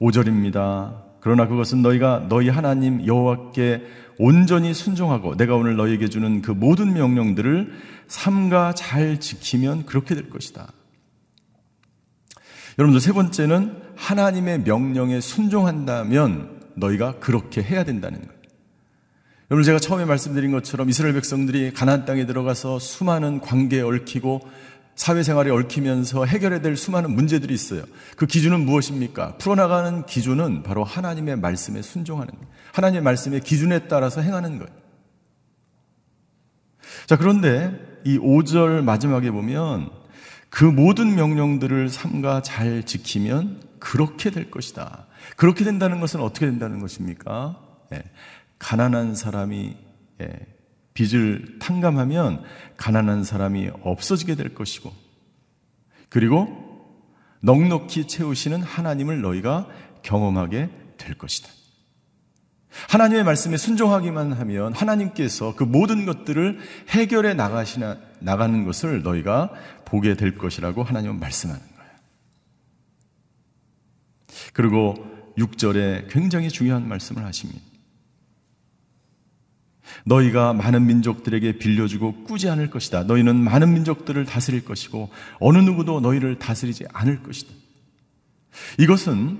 5절입니다. 0.00 1.09
그러나 1.20 1.46
그것은 1.46 1.82
너희가 1.82 2.26
너희 2.28 2.48
하나님 2.48 3.06
여호와께 3.06 3.82
온전히 4.18 4.74
순종하고 4.74 5.36
내가 5.36 5.54
오늘 5.56 5.76
너희에게 5.76 6.08
주는 6.08 6.42
그 6.42 6.50
모든 6.50 6.92
명령들을 6.92 7.72
삼가 8.06 8.74
잘 8.74 9.20
지키면 9.20 9.86
그렇게 9.86 10.14
될 10.14 10.28
것이다. 10.28 10.72
여러분들 12.78 13.00
세 13.00 13.12
번째는 13.12 13.76
하나님의 13.96 14.60
명령에 14.60 15.20
순종한다면 15.20 16.60
너희가 16.74 17.18
그렇게 17.18 17.62
해야 17.62 17.84
된다는 17.84 18.18
거예요. 18.18 18.40
여러분 19.50 19.64
제가 19.64 19.78
처음에 19.78 20.04
말씀드린 20.04 20.52
것처럼 20.52 20.88
이스라엘 20.88 21.12
백성들이 21.14 21.72
가나안 21.72 22.04
땅에 22.04 22.24
들어가서 22.24 22.78
수많은 22.78 23.40
관계에 23.40 23.80
얽히고 23.80 24.40
사회생활에 25.00 25.50
얽히면서 25.50 26.26
해결해야 26.26 26.60
될 26.60 26.76
수많은 26.76 27.14
문제들이 27.14 27.54
있어요. 27.54 27.84
그 28.16 28.26
기준은 28.26 28.66
무엇입니까? 28.66 29.38
풀어나가는 29.38 30.04
기준은 30.04 30.62
바로 30.62 30.84
하나님의 30.84 31.36
말씀에 31.36 31.80
순종하는. 31.80 32.34
하나님의 32.74 33.00
말씀의 33.00 33.40
기준에 33.40 33.88
따라서 33.88 34.20
행하는 34.20 34.58
거예요. 34.58 34.70
자, 37.06 37.16
그런데 37.16 37.80
이 38.04 38.18
5절 38.18 38.84
마지막에 38.84 39.30
보면 39.30 39.88
그 40.50 40.64
모든 40.64 41.14
명령들을 41.14 41.88
삼가 41.88 42.42
잘 42.42 42.84
지키면 42.84 43.62
그렇게 43.78 44.30
될 44.30 44.50
것이다. 44.50 45.06
그렇게 45.36 45.64
된다는 45.64 46.00
것은 46.00 46.20
어떻게 46.20 46.44
된다는 46.44 46.78
것입니까? 46.78 47.58
예, 47.94 48.02
가난한 48.58 49.14
사람이 49.14 49.76
예, 50.20 50.28
빚을 50.94 51.58
탕감하면 51.60 52.42
가난한 52.76 53.24
사람이 53.24 53.70
없어지게 53.82 54.34
될 54.34 54.54
것이고, 54.54 54.92
그리고 56.08 56.48
넉넉히 57.40 58.06
채우시는 58.06 58.62
하나님을 58.62 59.20
너희가 59.20 59.68
경험하게 60.02 60.70
될 60.98 61.16
것이다. 61.16 61.48
하나님의 62.88 63.24
말씀에 63.24 63.56
순종하기만 63.56 64.32
하면 64.32 64.72
하나님께서 64.72 65.56
그 65.56 65.64
모든 65.64 66.06
것들을 66.06 66.60
해결해 66.88 67.34
나가시나, 67.34 67.98
나가는 68.20 68.64
것을 68.64 69.02
너희가 69.02 69.52
보게 69.84 70.14
될 70.14 70.38
것이라고 70.38 70.82
하나님은 70.82 71.18
말씀하는 71.18 71.60
거예요. 71.60 71.90
그리고 74.52 74.94
6절에 75.36 76.10
굉장히 76.10 76.48
중요한 76.48 76.88
말씀을 76.88 77.24
하십니다. 77.24 77.69
너희가 80.04 80.52
많은 80.52 80.86
민족들에게 80.86 81.58
빌려주고 81.58 82.24
꾸지 82.24 82.48
않을 82.48 82.70
것이다. 82.70 83.04
너희는 83.04 83.36
많은 83.36 83.72
민족들을 83.72 84.24
다스릴 84.24 84.64
것이고 84.64 85.10
어느 85.38 85.58
누구도 85.58 86.00
너희를 86.00 86.38
다스리지 86.38 86.84
않을 86.92 87.22
것이다. 87.22 87.52
이것은 88.78 89.38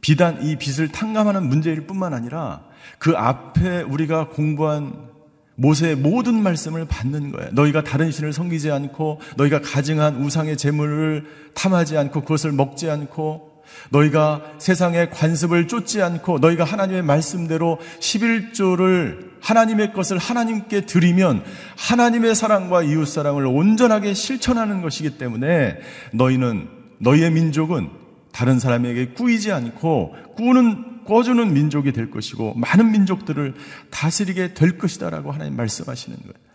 비단 0.00 0.42
이 0.42 0.56
빚을 0.56 0.88
탕감하는 0.88 1.48
문제일 1.48 1.86
뿐만 1.86 2.14
아니라 2.14 2.62
그 2.98 3.16
앞에 3.16 3.82
우리가 3.82 4.28
공부한 4.28 5.08
모세의 5.56 5.96
모든 5.96 6.40
말씀을 6.40 6.84
받는 6.86 7.32
거예요. 7.32 7.50
너희가 7.52 7.82
다른 7.82 8.12
신을 8.12 8.32
섬기지 8.32 8.70
않고 8.70 9.20
너희가 9.36 9.60
가증한 9.60 10.22
우상의 10.22 10.56
재물을 10.56 11.26
탐하지 11.54 11.98
않고 11.98 12.20
그것을 12.22 12.52
먹지 12.52 12.88
않고 12.88 13.47
너희가 13.90 14.42
세상의 14.58 15.10
관습을 15.10 15.68
쫓지 15.68 16.02
않고 16.02 16.38
너희가 16.38 16.64
하나님의 16.64 17.02
말씀대로 17.02 17.78
11조를 18.00 19.28
하나님의 19.40 19.92
것을 19.92 20.18
하나님께 20.18 20.82
드리면 20.82 21.44
하나님의 21.76 22.34
사랑과 22.34 22.82
이웃 22.82 23.06
사랑을 23.06 23.46
온전하게 23.46 24.14
실천하는 24.14 24.82
것이기 24.82 25.18
때문에 25.18 25.78
너희는 26.12 26.68
너희의 26.98 27.30
민족은 27.30 27.90
다른 28.32 28.58
사람에게 28.58 29.08
꾸이지 29.10 29.52
않고 29.52 30.14
꾸는 30.36 31.04
꿔주는 31.04 31.54
민족이 31.54 31.92
될 31.92 32.10
것이고 32.10 32.54
많은 32.54 32.92
민족들을 32.92 33.54
다스리게 33.90 34.54
될 34.54 34.76
것이다라고 34.76 35.32
하나님 35.32 35.56
말씀하시는 35.56 36.18
거예요. 36.18 36.47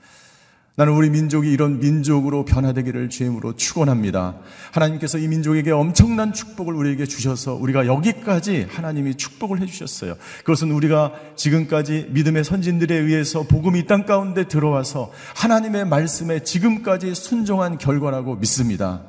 나는 0.76 0.94
우리 0.94 1.12
민족이 1.12 1.52
이런 1.52 1.80
민족으로 1.80 2.46
변화되기를 2.46 3.10
주임으로 3.10 3.56
축원합니다. 3.56 4.40
하나님께서 4.72 5.20
이 5.20 5.28
민족에게 5.28 5.70
엄청난 5.70 6.34
축복을 6.34 6.74
우리에게 6.74 7.06
주셔서 7.06 7.54
우리가 7.54 7.86
여기까지 7.86 8.66
하나님이 8.68 9.14
축복을 9.14 9.62
해 9.62 9.68
주셨어요. 9.68 10.16
그것은 10.40 10.72
우리가 10.72 11.14
지금까지 11.36 12.08
믿음의 12.10 12.44
선진들에 12.44 12.96
의해서 12.96 13.44
복음이 13.44 13.82
이 13.82 13.86
땅 13.86 14.08
가운데 14.08 14.48
들어와서 14.48 15.12
하나님의 15.36 15.86
말씀에 15.86 16.42
지금까지 16.42 17.14
순종한 17.14 17.78
결과라고 17.78 18.38
믿습니다. 18.38 19.04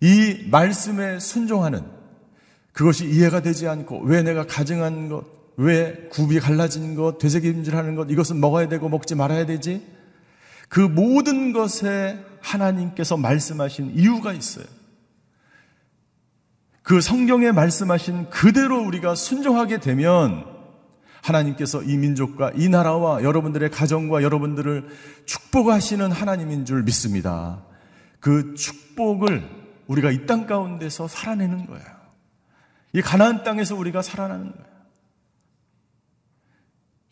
이 0.00 0.38
말씀에 0.50 1.20
순종하는 1.20 1.84
그것이 2.72 3.08
이해가 3.08 3.42
되지 3.42 3.68
않고 3.68 4.00
왜 4.00 4.22
내가 4.22 4.44
가증한 4.44 5.08
것, 5.08 5.24
왜 5.56 6.08
굽이 6.10 6.40
갈라진 6.40 6.96
것, 6.96 7.18
되새김질하는 7.18 7.94
것 7.94 8.10
이것은 8.10 8.40
먹어야 8.40 8.68
되고 8.68 8.88
먹지 8.88 9.14
말아야 9.14 9.46
되지? 9.46 9.99
그 10.70 10.78
모든 10.78 11.52
것에 11.52 12.24
하나님께서 12.40 13.16
말씀하신 13.16 13.90
이유가 13.96 14.32
있어요. 14.32 14.64
그 16.82 17.00
성경에 17.00 17.50
말씀하신 17.50 18.30
그대로 18.30 18.80
우리가 18.80 19.16
순종하게 19.16 19.80
되면 19.80 20.46
하나님께서 21.22 21.82
이 21.82 21.96
민족과 21.96 22.52
이 22.54 22.68
나라와 22.68 23.22
여러분들의 23.22 23.68
가정과 23.70 24.22
여러분들을 24.22 24.88
축복하시는 25.26 26.12
하나님인 26.12 26.64
줄 26.64 26.84
믿습니다. 26.84 27.64
그 28.20 28.54
축복을 28.54 29.48
우리가 29.88 30.12
이 30.12 30.24
땅 30.24 30.46
가운데서 30.46 31.08
살아내는 31.08 31.66
거예요. 31.66 31.84
이 32.92 33.02
가나안 33.02 33.42
땅에서 33.42 33.74
우리가 33.74 34.02
살아나는 34.02 34.52
거예요. 34.52 34.69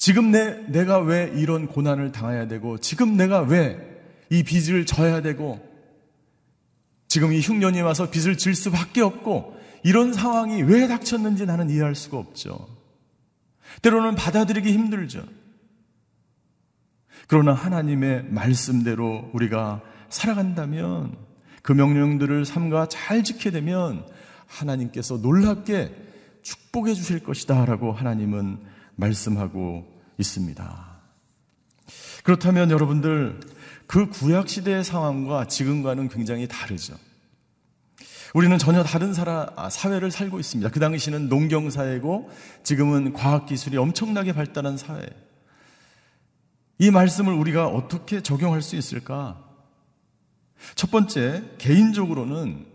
지금 0.09 0.31
내, 0.31 0.55
내가 0.69 1.01
왜 1.01 1.31
이런 1.37 1.67
고난을 1.67 2.13
당해야 2.13 2.49
되고, 2.49 2.79
지금 2.79 3.19
내가 3.19 3.41
왜 3.41 3.79
이 4.31 4.43
빚을 4.43 4.87
져야 4.87 5.21
되고, 5.21 5.61
지금 7.09 7.31
이 7.35 7.43
흉년이 7.43 7.83
와서 7.83 8.09
빚을 8.09 8.39
질 8.39 8.55
수밖에 8.55 9.03
없고, 9.03 9.61
이런 9.83 10.15
상황이 10.15 10.63
왜 10.63 10.89
닥쳤는지 10.89 11.45
나는 11.45 11.69
이해할 11.69 11.95
수가 11.95 12.17
없죠. 12.17 12.69
때로는 13.83 14.15
받아들이기 14.15 14.73
힘들죠. 14.73 15.23
그러나 17.27 17.53
하나님의 17.53 18.31
말씀대로 18.31 19.29
우리가 19.35 19.83
살아간다면, 20.09 21.19
그 21.61 21.73
명령들을 21.73 22.47
삼가 22.47 22.89
잘 22.89 23.23
지키게 23.23 23.51
되면, 23.51 24.07
하나님께서 24.47 25.19
놀랍게 25.19 25.95
축복해 26.41 26.95
주실 26.95 27.23
것이다 27.23 27.67
라고 27.67 27.93
하나님은 27.93 28.59
말씀하고 28.97 29.98
있습니다. 30.19 30.99
그렇다면 32.23 32.71
여러분들 32.71 33.41
그 33.87 34.11
구약 34.11 34.49
시대의 34.49 34.85
상황과 34.85 35.47
지금과는 35.47 36.09
굉장히 36.09 36.47
다르죠. 36.47 36.97
우리는 38.35 38.59
전혀 38.59 38.83
다른 38.83 39.15
사라, 39.15 39.51
아, 39.57 39.71
사회를 39.71 40.11
살고 40.11 40.39
있습니다. 40.39 40.71
그 40.71 40.81
당시는 40.81 41.29
농경 41.29 41.71
사회고 41.71 42.31
지금은 42.63 43.15
과학 43.15 43.47
기술이 43.47 43.79
엄청나게 43.79 44.35
발달한 44.35 44.77
사회. 44.77 45.07
이 46.79 46.91
말씀을 46.91 47.33
우리가 47.33 47.67
어떻게 47.69 48.23
적용할 48.23 48.61
수 48.61 48.77
있을까? 48.77 49.43
첫 50.75 50.91
번째, 50.91 51.43
개인적으로는 51.59 52.67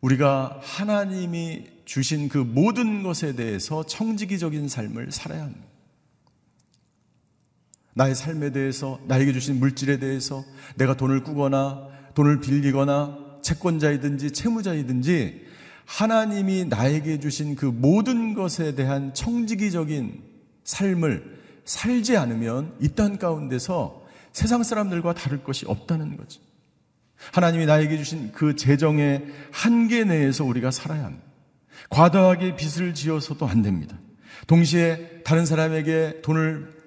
우리가 0.00 0.60
하나님이 0.62 1.66
주신 1.84 2.28
그 2.28 2.38
모든 2.38 3.02
것에 3.02 3.34
대해서 3.34 3.84
청지기적인 3.84 4.68
삶을 4.68 5.12
살아야 5.12 5.42
합니다. 5.42 5.71
나의 7.94 8.14
삶에 8.14 8.50
대해서, 8.52 8.98
나에게 9.06 9.32
주신 9.32 9.58
물질에 9.58 9.98
대해서 9.98 10.44
내가 10.76 10.96
돈을 10.96 11.22
꾸거나 11.22 11.88
돈을 12.14 12.40
빌리거나 12.40 13.18
채권자이든지 13.42 14.32
채무자이든지 14.32 15.46
하나님이 15.84 16.66
나에게 16.66 17.20
주신 17.20 17.54
그 17.56 17.66
모든 17.66 18.34
것에 18.34 18.74
대한 18.74 19.12
청지기적인 19.14 20.22
삶을 20.64 21.40
살지 21.64 22.16
않으면 22.16 22.74
이 22.80 22.88
땅 22.88 23.18
가운데서 23.18 24.02
세상 24.32 24.62
사람들과 24.62 25.14
다를 25.14 25.42
것이 25.44 25.66
없다는 25.66 26.16
거죠. 26.16 26.40
하나님이 27.32 27.66
나에게 27.66 27.98
주신 27.98 28.32
그 28.32 28.56
재정의 28.56 29.26
한계 29.50 30.04
내에서 30.04 30.44
우리가 30.44 30.70
살아야 30.70 31.04
합니다. 31.04 31.24
과도하게 31.90 32.56
빚을 32.56 32.94
지어서도 32.94 33.46
안 33.46 33.62
됩니다. 33.62 33.98
동시에 34.46 35.22
다른 35.24 35.44
사람에게 35.46 36.20
돈을 36.22 36.81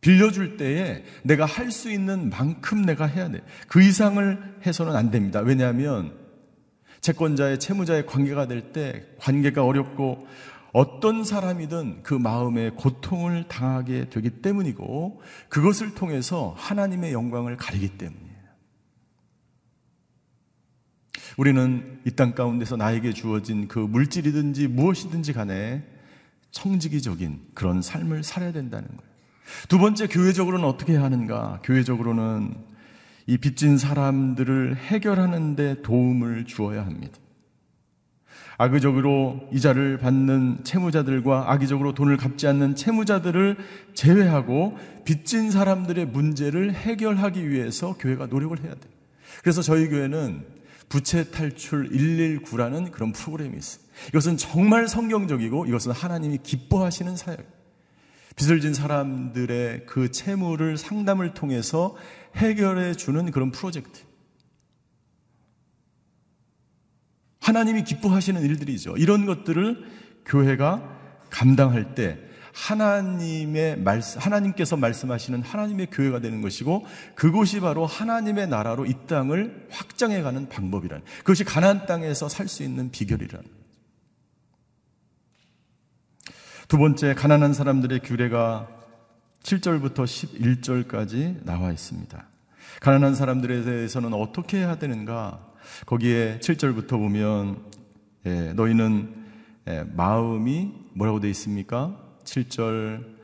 빌려줄 0.00 0.56
때에 0.56 1.04
내가 1.24 1.44
할 1.44 1.70
수 1.70 1.90
있는 1.90 2.30
만큼 2.30 2.82
내가 2.82 3.06
해야 3.06 3.28
돼. 3.28 3.40
그 3.68 3.82
이상을 3.82 4.60
해서는 4.64 4.94
안 4.94 5.10
됩니다. 5.10 5.40
왜냐하면 5.40 6.14
채권자의 7.00 7.58
채무자의 7.58 8.06
관계가 8.06 8.46
될 8.46 8.72
때 8.72 9.04
관계가 9.18 9.64
어렵고 9.64 10.26
어떤 10.72 11.24
사람이든 11.24 12.02
그 12.02 12.14
마음에 12.14 12.70
고통을 12.70 13.48
당하게 13.48 14.10
되기 14.10 14.30
때문이고 14.30 15.22
그것을 15.48 15.94
통해서 15.94 16.54
하나님의 16.58 17.12
영광을 17.12 17.56
가리기 17.56 17.96
때문이에요. 17.96 18.26
우리는 21.36 22.00
이 22.06 22.10
땅 22.10 22.34
가운데서 22.34 22.76
나에게 22.76 23.12
주어진 23.12 23.68
그 23.68 23.78
물질이든지 23.78 24.68
무엇이든지 24.68 25.32
간에 25.32 25.84
청지기적인 26.50 27.48
그런 27.54 27.82
삶을 27.82 28.22
살아야 28.22 28.52
된다는 28.52 28.88
거예요. 28.88 29.15
두 29.68 29.78
번째, 29.78 30.06
교회적으로는 30.06 30.64
어떻게 30.66 30.96
하는가? 30.96 31.60
교회적으로는 31.62 32.54
이 33.26 33.38
빚진 33.38 33.78
사람들을 33.78 34.76
해결하는 34.76 35.56
데 35.56 35.82
도움을 35.82 36.44
주어야 36.46 36.84
합니다. 36.84 37.18
악의적으로 38.58 39.48
이자를 39.52 39.98
받는 39.98 40.64
채무자들과 40.64 41.52
악의적으로 41.52 41.92
돈을 41.92 42.16
갚지 42.16 42.46
않는 42.46 42.74
채무자들을 42.74 43.56
제외하고 43.94 44.78
빚진 45.04 45.50
사람들의 45.50 46.06
문제를 46.06 46.72
해결하기 46.72 47.50
위해서 47.50 47.96
교회가 47.98 48.26
노력을 48.26 48.56
해야 48.58 48.74
돼요. 48.74 48.92
그래서 49.42 49.60
저희 49.60 49.88
교회는 49.88 50.46
부채 50.88 51.30
탈출 51.30 51.90
119라는 51.90 52.90
그런 52.92 53.12
프로그램이 53.12 53.58
있어요. 53.58 53.84
이것은 54.08 54.36
정말 54.36 54.88
성경적이고 54.88 55.66
이것은 55.66 55.92
하나님이 55.92 56.38
기뻐하시는 56.42 57.16
사역. 57.16 57.55
빚을 58.36 58.60
진 58.60 58.74
사람들의 58.74 59.86
그 59.86 60.10
채무를 60.10 60.76
상담을 60.76 61.34
통해서 61.34 61.96
해결해 62.36 62.94
주는 62.94 63.30
그런 63.30 63.50
프로젝트. 63.50 64.02
하나님이 67.40 67.84
기뻐하시는 67.84 68.42
일들이죠. 68.42 68.96
이런 68.96 69.24
것들을 69.24 69.84
교회가 70.26 70.82
감당할 71.30 71.94
때 71.94 72.18
하나님의 72.52 73.78
말씀, 73.78 74.20
하나님께서 74.20 74.76
말씀하시는 74.76 75.42
하나님의 75.42 75.88
교회가 75.90 76.20
되는 76.20 76.40
것이고 76.40 76.86
그곳이 77.14 77.60
바로 77.60 77.84
하나님의 77.86 78.48
나라로 78.48 78.86
이 78.86 78.94
땅을 79.06 79.68
확장해가는 79.70 80.48
방법이란 80.48 81.02
그것이 81.18 81.44
가나안 81.44 81.86
땅에서 81.86 82.28
살 82.28 82.48
수 82.48 82.62
있는 82.62 82.90
비결이란 82.90 83.42
두 86.68 86.78
번째 86.78 87.14
가난한 87.14 87.52
사람들의 87.52 88.00
규례가 88.00 88.66
7절부터 89.44 89.98
11절까지 90.02 91.44
나와 91.44 91.70
있습니다. 91.70 92.26
가난한 92.80 93.14
사람들에 93.14 93.62
대해서는 93.62 94.12
어떻게 94.12 94.58
해야 94.58 94.76
되는가? 94.76 95.46
거기에 95.86 96.40
7절부터 96.40 96.90
보면 96.90 97.62
예, 98.26 98.52
너희는 98.54 99.14
예, 99.68 99.84
마음이 99.94 100.72
뭐라고 100.94 101.20
되어 101.20 101.30
있습니까? 101.30 102.02
7절 102.24 103.14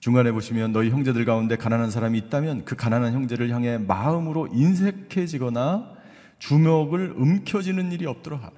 중간에 0.00 0.30
보시면 0.30 0.72
너희 0.72 0.90
형제들 0.90 1.24
가운데 1.24 1.56
가난한 1.56 1.90
사람이 1.90 2.18
있다면 2.18 2.66
그 2.66 2.76
가난한 2.76 3.14
형제를 3.14 3.48
향해 3.48 3.78
마음으로 3.78 4.48
인색해지거나 4.52 5.94
주먹을 6.40 7.14
움켜쥐는 7.16 7.90
일이 7.92 8.04
없도록 8.04 8.42
하라. 8.42 8.52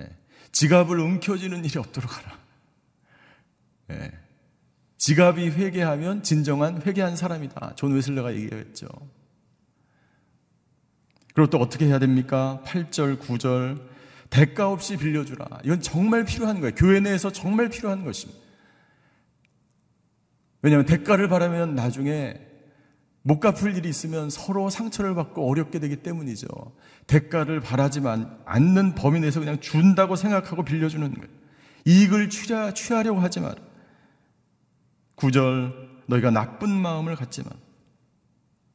예, 0.00 0.08
지갑을 0.50 0.98
움켜쥐는 0.98 1.64
일이 1.64 1.78
없도록 1.78 2.18
하라. 2.18 2.41
예. 3.92 4.12
지갑이 4.96 5.50
회개하면 5.50 6.22
진정한 6.22 6.80
회개한 6.80 7.16
사람이다. 7.16 7.74
존 7.76 7.92
웨슬레가 7.92 8.34
얘기했죠. 8.34 8.86
그리고 11.34 11.50
또 11.50 11.58
어떻게 11.58 11.86
해야 11.86 11.98
됩니까? 11.98 12.62
8절, 12.66 13.18
9절. 13.18 13.80
대가 14.30 14.70
없이 14.70 14.96
빌려주라. 14.96 15.46
이건 15.64 15.80
정말 15.80 16.24
필요한 16.24 16.60
거예요. 16.60 16.74
교회 16.74 17.00
내에서 17.00 17.30
정말 17.30 17.68
필요한 17.68 18.04
것입니다. 18.04 18.40
왜냐하면 20.62 20.86
대가를 20.86 21.28
바라면 21.28 21.74
나중에 21.74 22.40
못 23.22 23.40
갚을 23.40 23.76
일이 23.76 23.88
있으면 23.88 24.30
서로 24.30 24.70
상처를 24.70 25.14
받고 25.14 25.48
어렵게 25.48 25.80
되기 25.80 25.96
때문이죠. 25.96 26.48
대가를 27.06 27.60
바라지만 27.60 28.38
않는 28.44 28.94
범위 28.94 29.20
내에서 29.20 29.40
그냥 29.40 29.60
준다고 29.60 30.16
생각하고 30.16 30.64
빌려주는 30.64 31.12
거예요. 31.12 31.28
이익을 31.84 32.30
취하, 32.30 32.72
취하려고 32.72 33.20
하지 33.20 33.40
마라. 33.40 33.56
9절 35.22 35.72
너희가 36.06 36.30
나쁜 36.30 36.70
마음을 36.70 37.14
갖지만 37.14 37.52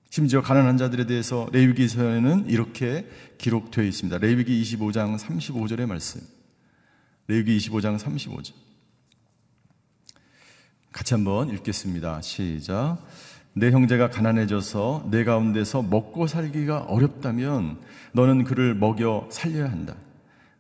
심지어 0.10 0.42
가난한 0.42 0.78
자들에 0.78 1.06
대해서 1.06 1.48
레위기서에는 1.52 2.50
이렇게 2.50 3.06
기록되어 3.38 3.84
있습니다. 3.84 4.18
레위기 4.20 4.64
25장 4.64 5.18
35절의 5.20 5.86
말씀. 5.86 6.22
레위기 7.28 7.58
25장 7.58 8.00
35절. 8.00 8.54
같이 10.94 11.14
한번 11.14 11.50
읽겠습니다. 11.50 12.22
시작. 12.22 13.00
내 13.54 13.70
형제가 13.70 14.10
가난해져서 14.10 15.10
내 15.12 15.26
가운데서 15.26 15.82
먹고 15.82 16.28
살기가 16.28 16.84
어렵다면 16.84 17.80
너는 18.14 18.46
그를 18.46 18.74
먹여 18.74 19.28
살려야 19.30 19.70
한다. 19.70 19.96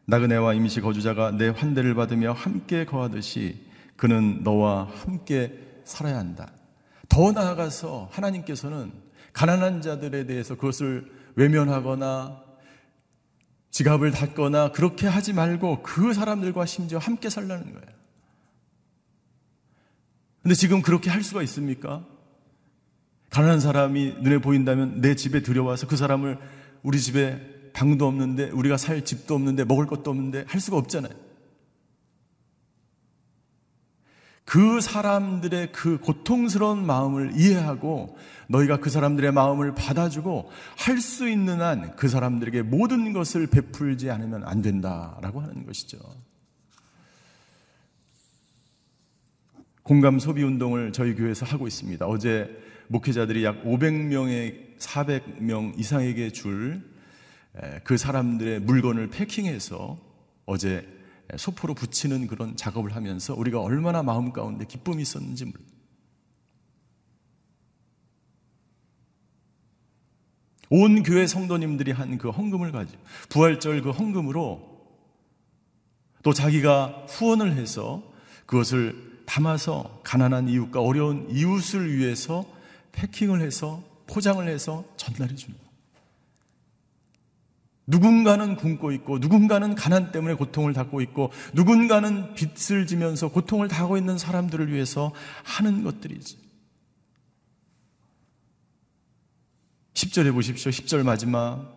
나그네와 0.05 0.53
임시 0.53 0.81
거주자가 0.81 1.31
내 1.31 1.47
환대를 1.47 1.95
받으며 1.95 2.33
함께 2.33 2.85
거하듯이 2.85 3.65
그는 3.95 4.43
너와 4.43 4.89
함께 4.93 5.66
살아야 5.87 6.17
한다. 6.17 6.51
더 7.09 7.31
나아가서 7.31 8.09
하나님께서는 8.11 8.91
가난한 9.33 9.81
자들에 9.81 10.25
대해서 10.25 10.55
그것을 10.55 11.11
외면하거나 11.35 12.43
지갑을 13.71 14.11
닫거나 14.11 14.71
그렇게 14.71 15.07
하지 15.07 15.33
말고 15.33 15.83
그 15.83 16.13
사람들과 16.13 16.65
심지어 16.65 16.97
함께 16.97 17.29
살라는 17.29 17.73
거예요. 17.73 17.97
근데 20.41 20.55
지금 20.55 20.81
그렇게 20.81 21.09
할 21.09 21.23
수가 21.23 21.43
있습니까? 21.43 22.05
가난한 23.29 23.59
사람이 23.59 24.15
눈에 24.21 24.39
보인다면 24.39 25.01
내 25.01 25.15
집에 25.15 25.41
들여와서 25.41 25.87
그 25.87 25.97
사람을 25.97 26.39
우리 26.83 26.99
집에 26.99 27.71
방도 27.73 28.07
없는데 28.07 28.49
우리가 28.49 28.77
살 28.77 29.03
집도 29.03 29.35
없는데 29.35 29.65
먹을 29.65 29.85
것도 29.85 30.09
없는데 30.09 30.45
할 30.47 30.59
수가 30.59 30.77
없잖아요. 30.77 31.13
그 34.47 34.79
사람들의 34.79 35.73
그 35.73 35.99
고통스러운 35.99 36.85
마음을 36.85 37.33
이해하고 37.35 38.17
너희가 38.47 38.77
그 38.79 38.89
사람들의 38.89 39.33
마음을 39.33 39.75
받아주고 39.75 40.49
할 40.77 41.01
수 41.01 41.27
있는 41.27 41.61
한 41.61 41.95
그 41.97 42.07
사람들에게 42.07 42.61
모든 42.61 43.11
것을 43.11 43.47
베풀지 43.47 44.09
않으면 44.09 44.45
안 44.45 44.61
된다라고 44.61 45.41
하는 45.41 45.65
것이죠. 45.65 45.99
공감 49.83 50.17
소비 50.17 50.43
운동을 50.43 50.93
저희 50.93 51.13
교회에서 51.13 51.45
하고 51.45 51.67
있습니다. 51.67 52.05
어제 52.05 52.49
목회자들이 52.87 53.43
약 53.43 53.65
500명의 53.65 54.77
400명 54.79 55.77
이상에게 55.77 56.31
줄 56.31 56.81
그 57.83 57.97
사람들의 57.97 58.59
물건을 58.61 59.07
패킹해서 59.09 59.97
어제 60.45 60.87
소포로 61.35 61.73
붙이는 61.73 62.27
그런 62.27 62.55
작업을 62.55 62.95
하면서 62.95 63.33
우리가 63.35 63.61
얼마나 63.61 64.03
마음 64.03 64.31
가운데 64.31 64.65
기쁨이 64.65 65.01
있었는지 65.01 65.45
몰라. 65.45 65.59
온 70.69 71.03
교회 71.03 71.27
성도님들이 71.27 71.91
한 71.91 72.17
그 72.17 72.29
헌금을 72.29 72.71
가지고 72.71 73.01
부활절 73.29 73.81
그 73.81 73.91
헌금으로 73.91 74.77
또 76.23 76.33
자기가 76.33 77.05
후원을 77.07 77.55
해서 77.55 78.03
그것을 78.45 79.23
담아서 79.25 80.01
가난한 80.03 80.47
이웃과 80.49 80.81
어려운 80.81 81.29
이웃을 81.29 81.95
위해서 81.97 82.45
패킹을 82.93 83.41
해서 83.41 83.83
포장을 84.07 84.45
해서 84.47 84.85
전달해 84.97 85.35
줍니다. 85.35 85.66
누군가는 87.87 88.57
굶고 88.57 88.91
있고 88.91 89.17
누군가는 89.19 89.73
가난 89.73 90.11
때문에 90.11 90.33
고통을 90.35 90.73
받고 90.73 91.01
있고 91.01 91.31
누군가는 91.53 92.33
빚을 92.35 92.85
지면서 92.85 93.29
고통을 93.29 93.69
당하고 93.69 93.97
있는 93.97 94.17
사람들을 94.17 94.71
위해서 94.71 95.13
하는 95.43 95.83
것들이지. 95.83 96.37
10절에 99.93 100.33
보십시오. 100.33 100.69
10절 100.69 101.03
마지막. 101.03 101.75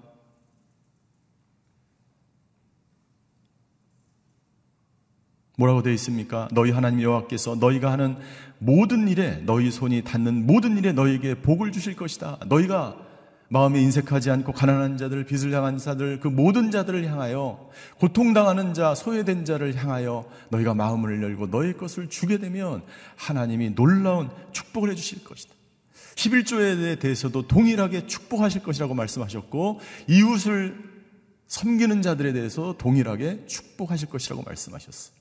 뭐라고 5.56 5.82
되어 5.82 5.92
있습니까? 5.92 6.48
너희 6.52 6.70
하나님 6.70 7.02
여호와께서 7.02 7.54
너희가 7.56 7.92
하는 7.92 8.16
모든 8.58 9.08
일에 9.08 9.36
너희 9.44 9.70
손이 9.70 10.02
닿는 10.04 10.46
모든 10.46 10.76
일에 10.76 10.92
너희에게 10.92 11.40
복을 11.42 11.70
주실 11.70 11.96
것이다. 11.96 12.38
너희가 12.46 13.09
마음에 13.52 13.80
인색하지 13.82 14.30
않고 14.30 14.52
가난한 14.52 14.96
자들, 14.96 15.24
빚을 15.24 15.52
향한 15.52 15.76
자들, 15.76 16.20
그 16.20 16.28
모든 16.28 16.70
자들을 16.70 17.04
향하여 17.10 17.68
고통당하는 17.98 18.74
자, 18.74 18.94
소외된 18.94 19.44
자를 19.44 19.74
향하여 19.74 20.24
너희가 20.50 20.74
마음을 20.74 21.20
열고 21.20 21.50
너희 21.50 21.72
것을 21.72 22.08
주게 22.08 22.38
되면 22.38 22.82
하나님이 23.16 23.74
놀라운 23.74 24.30
축복을 24.52 24.90
해주실 24.92 25.24
것이다. 25.24 25.52
11조에 26.14 27.00
대해서도 27.00 27.48
동일하게 27.48 28.06
축복하실 28.06 28.62
것이라고 28.62 28.94
말씀하셨고 28.94 29.80
이웃을 30.06 30.78
섬기는 31.48 32.02
자들에 32.02 32.32
대해서 32.32 32.76
동일하게 32.78 33.46
축복하실 33.46 34.10
것이라고 34.10 34.42
말씀하셨어요. 34.42 35.19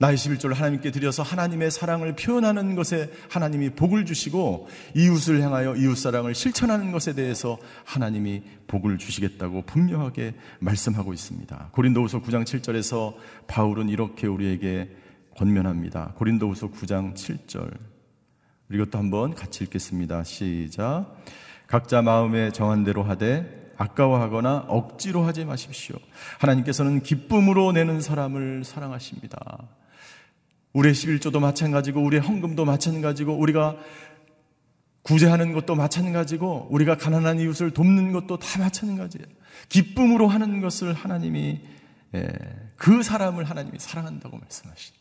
나의 0.00 0.16
11조를 0.16 0.54
하나님께 0.54 0.92
드려서 0.92 1.24
하나님의 1.24 1.72
사랑을 1.72 2.14
표현하는 2.14 2.76
것에 2.76 3.10
하나님이 3.30 3.70
복을 3.70 4.04
주시고 4.04 4.68
이웃을 4.94 5.40
향하여 5.42 5.74
이웃사랑을 5.74 6.36
실천하는 6.36 6.92
것에 6.92 7.14
대해서 7.14 7.58
하나님이 7.84 8.44
복을 8.68 8.98
주시겠다고 8.98 9.62
분명하게 9.62 10.34
말씀하고 10.60 11.12
있습니다. 11.12 11.70
고린도후서 11.72 12.22
9장 12.22 12.44
7절에서 12.44 13.14
바울은 13.48 13.88
이렇게 13.88 14.28
우리에게 14.28 14.88
권면합니다. 15.36 16.12
고린도후서 16.14 16.70
9장 16.70 17.14
7절. 17.14 17.76
이것도 18.70 18.98
한번 18.98 19.34
같이 19.34 19.64
읽겠습니다. 19.64 20.22
시작. 20.22 21.16
각자 21.66 22.02
마음에 22.02 22.52
정한 22.52 22.84
대로 22.84 23.02
하되 23.02 23.72
아까워하거나 23.76 24.66
억지로 24.68 25.24
하지 25.24 25.44
마십시오. 25.44 25.96
하나님께서는 26.38 27.02
기쁨으로 27.02 27.72
내는 27.72 28.00
사람을 28.00 28.62
사랑하십니다. 28.64 29.38
우리의 30.78 30.94
11조도 30.94 31.40
마찬가지고 31.40 32.02
우리의 32.02 32.22
헌금도 32.22 32.64
마찬가지고 32.64 33.36
우리가 33.36 33.76
구제하는 35.02 35.52
것도 35.52 35.74
마찬가지고 35.74 36.68
우리가 36.70 36.96
가난한 36.96 37.40
이웃을 37.40 37.70
돕는 37.72 38.12
것도 38.12 38.38
다 38.38 38.58
마찬가지예요. 38.58 39.26
기쁨으로 39.68 40.28
하는 40.28 40.60
것을 40.60 40.92
하나님이 40.92 41.60
예, 42.14 42.28
그 42.76 43.02
사람을 43.02 43.44
하나님이 43.44 43.78
사랑한다고 43.78 44.38
말씀하시죠. 44.38 44.94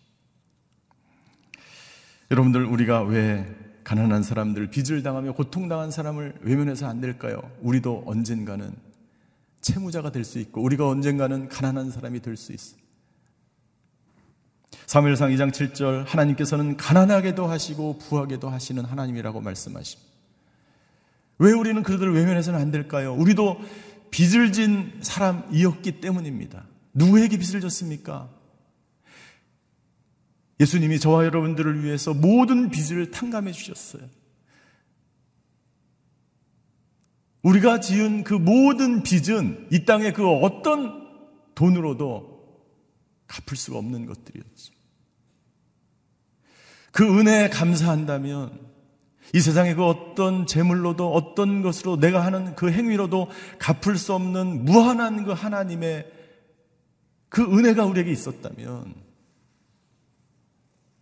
여러분들 2.31 2.65
우리가 2.65 3.03
왜 3.03 3.45
가난한 3.83 4.23
사람들 4.23 4.67
빚을 4.69 5.03
당하며 5.03 5.33
고통당한 5.33 5.91
사람을 5.91 6.39
외면해서 6.41 6.87
안 6.87 6.99
될까요? 6.99 7.39
우리도 7.61 8.03
언젠가는 8.05 8.73
채무자가 9.61 10.11
될 10.11 10.23
수 10.23 10.39
있고 10.39 10.61
우리가 10.61 10.87
언젠가는 10.87 11.47
가난한 11.49 11.91
사람이 11.91 12.21
될 12.21 12.35
수 12.35 12.51
있어. 12.51 12.75
사무엘상 14.71 15.31
2장 15.31 15.51
7절 15.51 16.05
하나님께서는 16.05 16.77
가난하게도 16.77 17.45
하시고 17.45 17.97
부하게도 17.99 18.49
하시는 18.49 18.83
하나님이라고 18.83 19.41
말씀하십니다. 19.41 20.07
왜 21.39 21.51
우리는 21.51 21.81
그들을 21.83 22.13
외면해서는 22.13 22.59
안 22.59 22.71
될까요? 22.71 23.13
우리도 23.13 23.59
빚을 24.11 24.51
진 24.53 24.97
사람이었기 25.01 26.01
때문입니다. 26.01 26.65
누구에게 26.93 27.37
빚을 27.37 27.61
졌습니까? 27.61 28.29
예수님이 30.59 30.99
저와 30.99 31.25
여러분들을 31.25 31.83
위해서 31.83 32.13
모든 32.13 32.69
빚을 32.69 33.11
탕감해 33.11 33.51
주셨어요. 33.51 34.03
우리가 37.43 37.79
지은 37.79 38.23
그 38.23 38.33
모든 38.33 39.03
빚은 39.03 39.67
이 39.71 39.85
땅의 39.85 40.13
그 40.13 40.27
어떤 40.27 41.07
돈으로도 41.53 42.36
갚을 43.27 43.57
수가 43.57 43.77
없는 43.77 44.05
것들이었죠. 44.05 44.73
그 46.91 47.19
은혜에 47.19 47.49
감사한다면 47.49 48.67
이 49.33 49.39
세상의 49.39 49.75
그 49.75 49.83
어떤 49.85 50.45
재물로도 50.45 51.13
어떤 51.13 51.61
것으로 51.61 51.99
내가 51.99 52.25
하는 52.25 52.55
그 52.55 52.71
행위로도 52.71 53.29
갚을 53.59 53.97
수 53.97 54.13
없는 54.13 54.65
무한한 54.65 55.25
그 55.25 55.31
하나님의 55.31 56.11
그 57.29 57.43
은혜가 57.43 57.85
우리에게 57.85 58.11
있었다면 58.11 58.95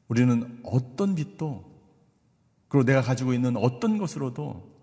우리는 0.08 0.60
어떤 0.64 1.16
빚도 1.16 1.76
그리고 2.68 2.84
내가 2.84 3.02
가지고 3.02 3.34
있는 3.34 3.56
어떤 3.58 3.98
것으로도 3.98 4.76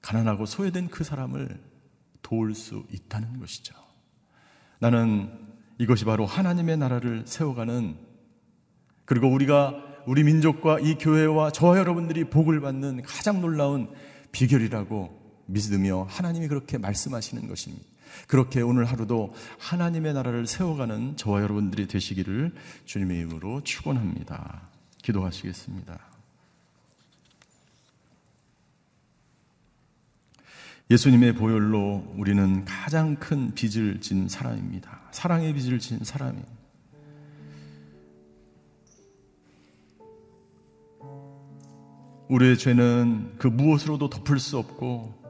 가난하고 0.00 0.46
소외된 0.46 0.88
그 0.88 1.04
사람을 1.04 1.60
도울 2.22 2.54
수 2.54 2.84
있다는 2.90 3.38
것이죠. 3.38 3.74
나는 4.78 5.49
이것이 5.80 6.04
바로 6.04 6.26
하나님의 6.26 6.76
나라를 6.76 7.22
세워가는 7.24 7.96
그리고 9.06 9.28
우리가 9.32 9.82
우리 10.06 10.22
민족과 10.24 10.78
이 10.78 10.96
교회와 10.96 11.52
저와 11.52 11.78
여러분들이 11.78 12.24
복을 12.24 12.60
받는 12.60 13.00
가장 13.02 13.40
놀라운 13.40 13.90
비결이라고 14.30 15.18
믿으며 15.46 16.06
하나님이 16.10 16.48
그렇게 16.48 16.76
말씀하시는 16.76 17.48
것입니다. 17.48 17.86
그렇게 18.26 18.60
오늘 18.60 18.84
하루도 18.84 19.32
하나님의 19.58 20.12
나라를 20.12 20.46
세워가는 20.46 21.16
저와 21.16 21.40
여러분들이 21.40 21.88
되시기를 21.88 22.52
주님의 22.84 23.18
이름으로 23.20 23.62
축원합니다. 23.62 24.68
기도하시겠습니다. 25.02 25.98
예수님의 30.90 31.36
보혈로 31.36 32.14
우리는 32.18 32.66
가장 32.66 33.16
큰 33.16 33.54
빚을 33.54 34.02
진 34.02 34.28
사람입니다. 34.28 34.99
사랑의 35.12 35.52
빚을 35.54 35.78
진 35.78 35.98
사람이. 36.02 36.40
우리의 42.28 42.56
죄는 42.56 43.38
그 43.38 43.48
무엇으로도 43.48 44.08
덮을 44.08 44.38
수 44.38 44.56
없고 44.56 45.20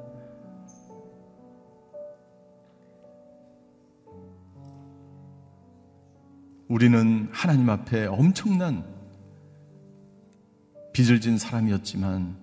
우리는 6.68 7.28
하나님 7.32 7.70
앞에 7.70 8.06
엄청난 8.06 8.84
빚을 10.92 11.20
진 11.20 11.38
사람이었지만 11.38 12.36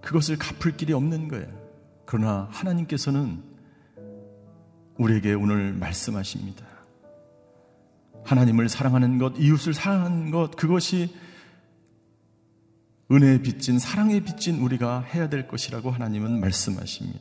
그것을 0.00 0.38
갚을 0.38 0.76
길이 0.76 0.94
없는 0.94 1.28
거예요. 1.28 1.46
그러나 2.06 2.48
하나님께서는 2.50 3.49
우리에게 5.00 5.32
오늘 5.32 5.72
말씀하십니다. 5.72 6.62
하나님을 8.24 8.68
사랑하는 8.68 9.16
것, 9.18 9.32
이웃을 9.38 9.72
사랑하는 9.72 10.30
것, 10.30 10.56
그것이 10.56 11.14
은혜에 13.10 13.40
빚진, 13.40 13.78
사랑에 13.78 14.20
빚진 14.20 14.60
우리가 14.60 15.00
해야 15.00 15.30
될 15.30 15.48
것이라고 15.48 15.90
하나님은 15.90 16.38
말씀하십니다. 16.40 17.18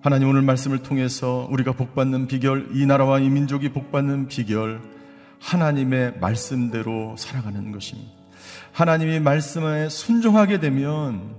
하나님 0.00 0.30
오늘 0.30 0.40
말씀을 0.40 0.82
통해서 0.82 1.46
우리가 1.50 1.72
복받는 1.72 2.26
비결, 2.26 2.70
이 2.72 2.86
나라와 2.86 3.18
이 3.18 3.28
민족이 3.28 3.68
복받는 3.72 4.28
비결, 4.28 4.80
하나님의 5.40 6.20
말씀대로 6.20 7.16
살아가는 7.18 7.70
것입니다. 7.70 8.12
하나님이 8.72 9.20
말씀에 9.20 9.90
순종하게 9.90 10.58
되면 10.58 11.36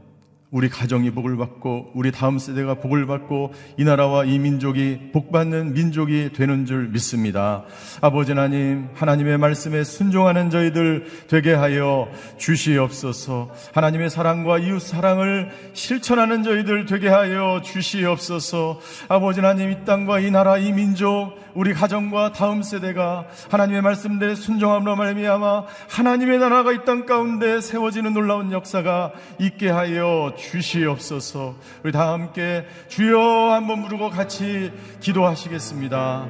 우리 0.52 0.68
가정이 0.68 1.12
복을 1.12 1.38
받고 1.38 1.92
우리 1.94 2.12
다음 2.12 2.38
세대가 2.38 2.74
복을 2.74 3.08
받고 3.08 3.54
이 3.78 3.86
나라와 3.86 4.26
이 4.26 4.38
민족이 4.38 5.12
복받는 5.14 5.74
민족이 5.74 6.32
되는 6.34 6.66
줄 6.66 6.90
믿습니다. 6.90 7.64
아버지 8.02 8.34
하나님, 8.34 8.90
하나님의 8.94 9.38
말씀에 9.38 9.86
순종하는 9.86 10.50
저희들 10.50 11.06
되게 11.30 11.54
하여 11.54 12.10
주시옵소서. 12.38 13.50
하나님의 13.74 14.10
사랑과 14.10 14.58
이웃 14.58 14.80
사랑을 14.80 15.52
실천하는 15.72 16.44
저희들 16.44 16.86
되게 16.86 17.08
하여 17.08 17.62
주시옵소서. 17.64 18.82
아버지 19.08 19.40
하나님, 19.40 19.72
이 19.72 19.86
땅과 19.86 20.20
이 20.20 20.32
나라, 20.32 20.58
이 20.58 20.74
민족, 20.74 21.32
우리 21.54 21.74
가정과 21.74 22.34
다음 22.34 22.62
세대가 22.62 23.26
하나님의 23.50 23.82
말씀대로 23.82 24.36
순종함으로 24.36 24.98
말미암아 24.98 25.66
하나님의 25.90 26.40
나라가 26.40 26.74
이 26.74 26.82
땅 26.84 27.06
가운데 27.06 27.62
세워지는 27.62 28.14
놀라운 28.14 28.52
역사가 28.52 29.14
있게 29.40 29.70
하여 29.70 30.34
주시옵소서. 30.42 31.56
우리 31.84 31.92
다 31.92 32.14
함께 32.14 32.66
주여 32.88 33.52
한번 33.52 33.84
부르고 33.84 34.10
같이 34.10 34.72
기도하시겠습니다. 35.00 36.28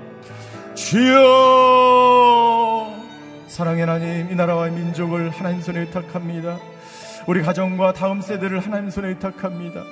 주여 0.75 1.21
사랑의 3.47 3.81
하나님 3.81 4.31
이 4.31 4.35
나라와 4.35 4.67
민족을 4.67 5.29
하나님 5.29 5.61
손에 5.61 5.79
의탁합니다. 5.81 6.70
우리 7.27 7.41
가정과 7.43 7.93
다음 7.93 8.19
세대를 8.19 8.59
하나님 8.59 8.89
손에 8.89 9.09
의탁합니다. 9.09 9.83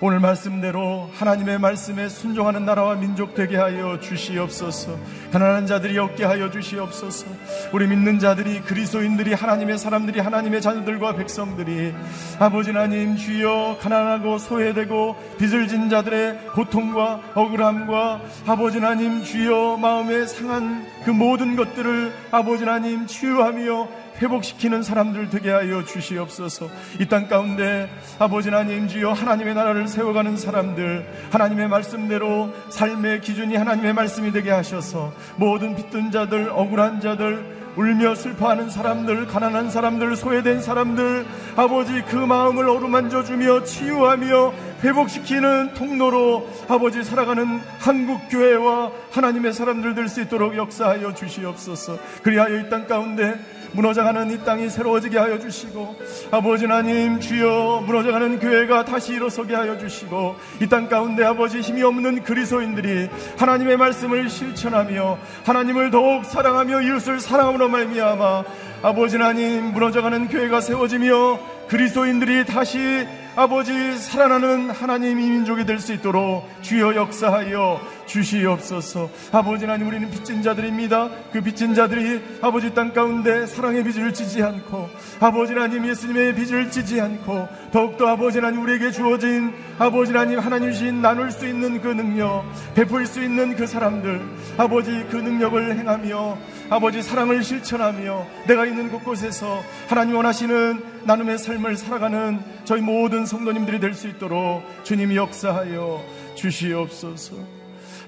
오늘 0.00 0.20
말씀대로 0.20 1.10
하나님의 1.12 1.58
말씀에 1.58 2.08
순종하는 2.08 2.64
나라와 2.64 2.94
민족 2.94 3.34
되게 3.34 3.56
하여 3.56 4.00
주시옵소서. 4.00 4.96
가난한 5.32 5.66
자들이 5.66 5.98
얻게 5.98 6.24
하여 6.24 6.50
주시옵소서. 6.50 7.26
우리 7.72 7.86
믿는 7.86 8.18
자들이 8.18 8.62
그리스도인들이 8.62 9.34
하나님의 9.34 9.76
사람들이 9.76 10.20
하나님의 10.20 10.62
자녀들과 10.62 11.16
백성들이 11.16 11.94
아버지 12.38 12.70
하나님 12.70 13.16
주여 13.16 13.78
가난하고 13.80 14.38
소외되고 14.38 15.16
빚을 15.38 15.68
진 15.68 15.90
자들의 15.90 16.38
고통과 16.54 17.20
억울함과 17.34 18.20
아버지 18.46 18.78
하나님 18.78 19.22
주여 19.22 19.76
마음에 19.76 20.26
상한 20.26 20.86
그 21.04 21.10
모든 21.10 21.56
것들을 21.56 22.12
아버지 22.30 22.64
하나님 22.64 23.06
치유하며 23.06 24.07
회복시키는 24.20 24.82
사람들 24.82 25.30
되게 25.30 25.50
하여 25.50 25.84
주시옵소서. 25.84 26.68
이 27.00 27.06
땅 27.06 27.28
가운데 27.28 27.88
아버지 28.18 28.50
하나님 28.50 28.88
주여 28.88 29.12
하나님의 29.12 29.54
나라를 29.54 29.88
세워가는 29.88 30.36
사람들 30.36 31.06
하나님의 31.30 31.68
말씀대로 31.68 32.52
삶의 32.70 33.20
기준이 33.20 33.56
하나님의 33.56 33.92
말씀이 33.94 34.32
되게 34.32 34.50
하셔서 34.50 35.12
모든 35.36 35.74
빚든 35.76 36.10
자들 36.10 36.50
억울한 36.50 37.00
자들 37.00 37.58
울며 37.76 38.16
슬퍼하는 38.16 38.70
사람들, 38.70 39.28
가난한 39.28 39.70
사람들, 39.70 40.16
소외된 40.16 40.60
사람들, 40.60 41.24
아버지 41.54 42.02
그 42.08 42.16
마음을 42.16 42.68
어루만져 42.68 43.22
주며 43.22 43.62
치유하며 43.62 44.52
회복시키는 44.82 45.74
통로로 45.74 46.48
아버지 46.68 47.04
살아가는 47.04 47.60
한국 47.78 48.20
교회와 48.30 48.90
하나님의 49.12 49.52
사람들 49.52 49.94
될 49.94 50.08
수 50.08 50.20
있도록 50.22 50.56
역사하여 50.56 51.14
주시옵소서. 51.14 51.98
그리하여 52.24 52.58
이 52.58 52.68
땅 52.68 52.88
가운데 52.88 53.38
무너져가는 53.72 54.30
이 54.30 54.44
땅이 54.44 54.70
새로워지게 54.70 55.18
하여 55.18 55.38
주시고 55.38 55.96
아버지 56.30 56.64
하나님 56.66 57.20
주여 57.20 57.84
무너져가는 57.86 58.38
교회가 58.38 58.84
다시 58.84 59.12
일어서게 59.14 59.54
하여 59.54 59.76
주시고 59.78 60.36
이 60.62 60.68
땅 60.68 60.88
가운데 60.88 61.24
아버지 61.24 61.60
힘이 61.60 61.82
없는 61.82 62.22
그리스도인들이 62.24 63.08
하나님의 63.38 63.76
말씀을 63.76 64.28
실천하며 64.28 65.18
하나님을 65.44 65.90
더욱 65.90 66.24
사랑하며 66.24 66.82
이웃을 66.82 67.20
사랑함으로 67.20 67.68
말미암아 67.68 68.44
아버지 68.82 69.16
하나님 69.16 69.72
무너져가는 69.72 70.28
교회가 70.28 70.60
세워지며 70.60 71.38
그리스도인들이 71.68 72.44
다시 72.46 73.06
아버지 73.36 73.96
살아나는 73.98 74.70
하나님 74.70 75.20
이 75.20 75.30
민족이 75.30 75.64
될 75.64 75.78
수 75.78 75.92
있도록 75.92 76.48
주여 76.62 76.94
역사하여 76.96 77.80
주시옵소서. 78.08 79.08
아버지 79.30 79.64
하나님 79.66 79.86
우리는 79.86 80.10
빚진 80.10 80.42
자들입니다. 80.42 81.10
그 81.32 81.40
빚진 81.40 81.74
자들이 81.74 82.20
아버지 82.42 82.74
땅 82.74 82.92
가운데 82.92 83.46
사랑의 83.46 83.84
빚을 83.84 84.12
지지 84.12 84.42
않고 84.42 84.88
아버지 85.20 85.52
하나님 85.52 85.86
예수님의 85.86 86.34
빚을 86.34 86.70
지지 86.70 87.00
않고 87.00 87.46
더욱더 87.70 88.08
아버지 88.08 88.38
하나님 88.38 88.62
우리에게 88.62 88.90
주어진 88.90 89.52
아버지 89.78 90.12
하나님 90.12 90.40
하나님 90.40 90.72
신 90.72 91.00
나눌 91.02 91.30
수 91.30 91.46
있는 91.46 91.80
그 91.80 91.88
능력 91.88 92.44
베풀 92.74 93.06
수 93.06 93.22
있는 93.22 93.54
그 93.54 93.66
사람들 93.66 94.20
아버지 94.56 94.90
그 95.10 95.16
능력을 95.16 95.78
행하며 95.78 96.38
아버지 96.70 97.02
사랑을 97.02 97.44
실천하며 97.44 98.26
내가 98.46 98.66
있는 98.66 98.90
곳곳에서 98.90 99.62
하나님 99.88 100.16
원하시는 100.16 100.82
나눔의 101.04 101.38
삶을 101.38 101.76
살아가는 101.76 102.40
저희 102.64 102.80
모든 102.80 103.24
성도님들이 103.26 103.78
될 103.80 103.94
수 103.94 104.08
있도록 104.08 104.62
주님이 104.84 105.16
역사하여 105.16 106.04
주시옵소서. 106.36 107.57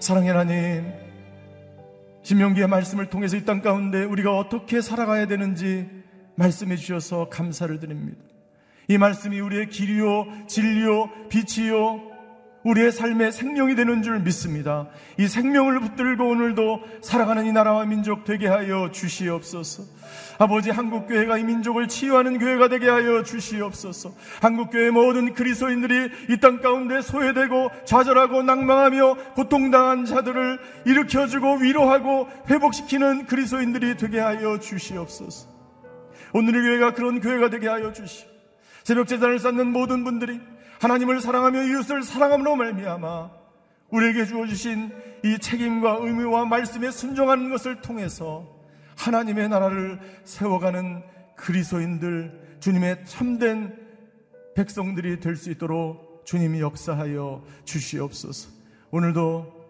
사랑의 0.01 0.31
하나님, 0.31 0.93
신명기의 2.23 2.67
말씀을 2.69 3.11
통해서 3.11 3.37
이 3.37 3.45
땅 3.45 3.61
가운데 3.61 4.03
우리가 4.05 4.37
어떻게 4.37 4.81
살아가야 4.81 5.27
되는지 5.27 5.89
말씀해 6.37 6.77
주셔서 6.77 7.29
감사를 7.29 7.79
드립니다. 7.79 8.19
이 8.89 8.99
말씀이 8.99 9.39
우리의 9.41 9.69
길이요, 9.69 10.47
진리요, 10.49 11.11
빛이요, 11.29 12.10
우리의 12.65 12.93
삶의 12.93 13.33
생명이 13.33 13.75
되는 13.75 14.03
줄 14.03 14.21
믿습니다. 14.21 14.89
이 15.19 15.27
생명을 15.27 15.81
붙들고 15.81 16.29
오늘도 16.29 16.83
살아가는 17.03 17.47
이 17.47 17.53
나라와 17.53 17.85
민족 17.87 18.25
되게 18.25 18.47
하여 18.49 18.91
주시옵소서. 18.91 19.85
아버지 20.39 20.71
한국교회가 20.71 21.39
이 21.39 21.45
민족을 21.45 21.89
치유하는 21.89 22.39
교회가 22.39 22.69
되게 22.69 22.89
하여 22.89 23.23
주시옵소서. 23.23 24.15
한국교회 24.43 24.91
모든 24.91 25.35
그리스도인들이 25.35 26.11
이 26.29 26.37
땅 26.41 26.61
가운데 26.61 27.01
소외되고 27.03 27.71
좌절하고 27.85 28.43
낭망하며 28.43 29.35
고통당한 29.35 30.05
자들을 30.05 30.59
일으켜주고 30.87 31.57
위로하고 31.57 32.29
회복시키는 32.49 33.27
그리스도인들이 33.27 33.97
되게 33.97 34.19
하여 34.19 34.59
주시옵소서. 34.59 35.49
오늘의 36.33 36.63
교회가 36.63 36.95
그런 36.95 37.21
교회가 37.21 37.51
되게 37.51 37.69
하여 37.69 37.93
주시옵소서. 37.93 38.31
새벽 38.85 39.09
제단을 39.09 39.39
쌓는 39.39 39.73
모든 39.73 40.05
분들이 40.05 40.41
하나님을 40.81 41.21
사랑하며 41.21 41.63
이웃을 41.65 42.03
사랑함으로 42.03 42.57
말미암아 42.57 43.31
우리에게 43.91 44.25
주어주신 44.25 44.91
이 45.25 45.39
책임과 45.39 45.99
의무와 46.01 46.47
말씀에 46.47 46.91
순종하는 46.91 47.51
것을 47.51 47.83
통해서 47.83 48.49
하나님의 48.97 49.51
나라를 49.51 50.01
세워가는 50.25 51.03
그리스도인들 51.37 52.57
주님의 52.61 53.05
참된 53.05 53.77
백성들이 54.55 55.21
될 55.21 55.37
수 55.37 55.51
있도록 55.51 56.23
주님이 56.25 56.61
역사하여 56.61 57.45
주시옵소서. 57.65 58.51
오늘도 58.91 59.61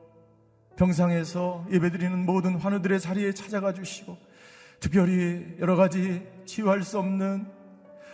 병상에서 0.76 1.66
예배드리는 1.72 2.24
모든 2.24 2.54
환우들의 2.54 3.00
자리에 3.00 3.32
찾아가 3.32 3.72
주시고 3.72 4.16
특별히 4.78 5.56
여러 5.58 5.74
가지 5.74 6.24
치유할 6.46 6.84
수 6.84 7.00
없는 7.00 7.46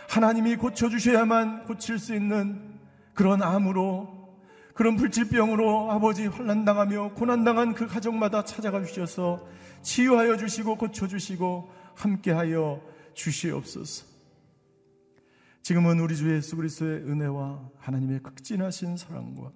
하나님이 0.08 0.56
고쳐주셔야만 0.56 1.64
고칠 1.64 1.98
수 1.98 2.14
있는 2.14 2.75
그런 3.16 3.42
암으로 3.42 4.14
그런 4.74 4.96
불치병으로 4.96 5.90
아버지 5.90 6.26
환난당하며 6.26 7.14
고난당한 7.14 7.74
그 7.74 7.86
가정마다 7.86 8.44
찾아가 8.44 8.84
주셔서 8.84 9.48
치유하여 9.82 10.36
주시고 10.36 10.76
고쳐주시고 10.76 11.70
함께하여 11.94 12.82
주시옵소서. 13.14 14.06
지금은 15.62 15.98
우리 15.98 16.14
주 16.14 16.32
예수 16.32 16.56
그리스도의 16.56 16.98
은혜와 17.04 17.70
하나님의 17.78 18.22
극진하신 18.22 18.98
사랑과 18.98 19.50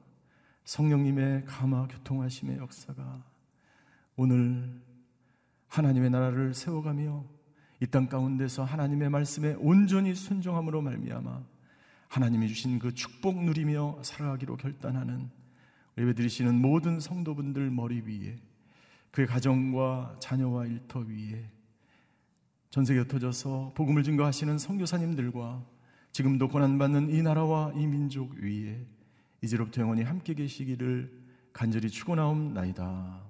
성령님의 0.65 1.45
감화 1.45 1.87
교통하심의 1.87 2.57
역사가 2.57 3.23
오늘 4.17 4.81
하나님의 5.69 6.11
나라를 6.11 6.55
세워가며 6.55 7.25
이 7.83 7.87
땅 7.87 8.09
가운데서 8.09 8.65
하나님의 8.65 9.11
말씀에 9.11 9.55
온전히 9.59 10.15
순종함으로 10.15 10.83
말미암아 10.83 11.43
하나님이 12.11 12.49
주신 12.49 12.81
그 12.81 12.93
축복 12.93 13.45
누리며 13.45 14.01
살아가기로 14.03 14.57
결단하는 14.57 15.31
예배 15.97 16.15
드리시는 16.15 16.61
모든 16.61 16.99
성도분들 16.99 17.71
머리 17.71 18.01
위에 18.01 18.37
그의 19.13 19.29
가정과 19.29 20.17
자녀와 20.19 20.67
일터 20.67 21.01
위에 21.01 21.49
전 22.71 22.85
세계 22.85 23.01
흩어져서 23.01 23.75
복음을 23.77 24.03
증거하시는 24.03 24.59
선교사님들과 24.59 25.65
지금도 26.11 26.49
고난받는 26.49 27.11
이 27.11 27.23
나라와 27.23 27.73
이 27.77 27.87
민족 27.87 28.33
위에 28.35 28.85
이제로부터 29.43 29.83
영원히 29.83 30.03
함께 30.03 30.35
계시기를 30.35 31.17
간절히 31.53 31.91
축원하옵나이다. 31.91 33.30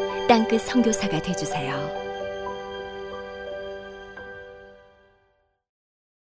땅끝 0.31 0.61
성교사가 0.61 1.21
되주세요 1.21 2.00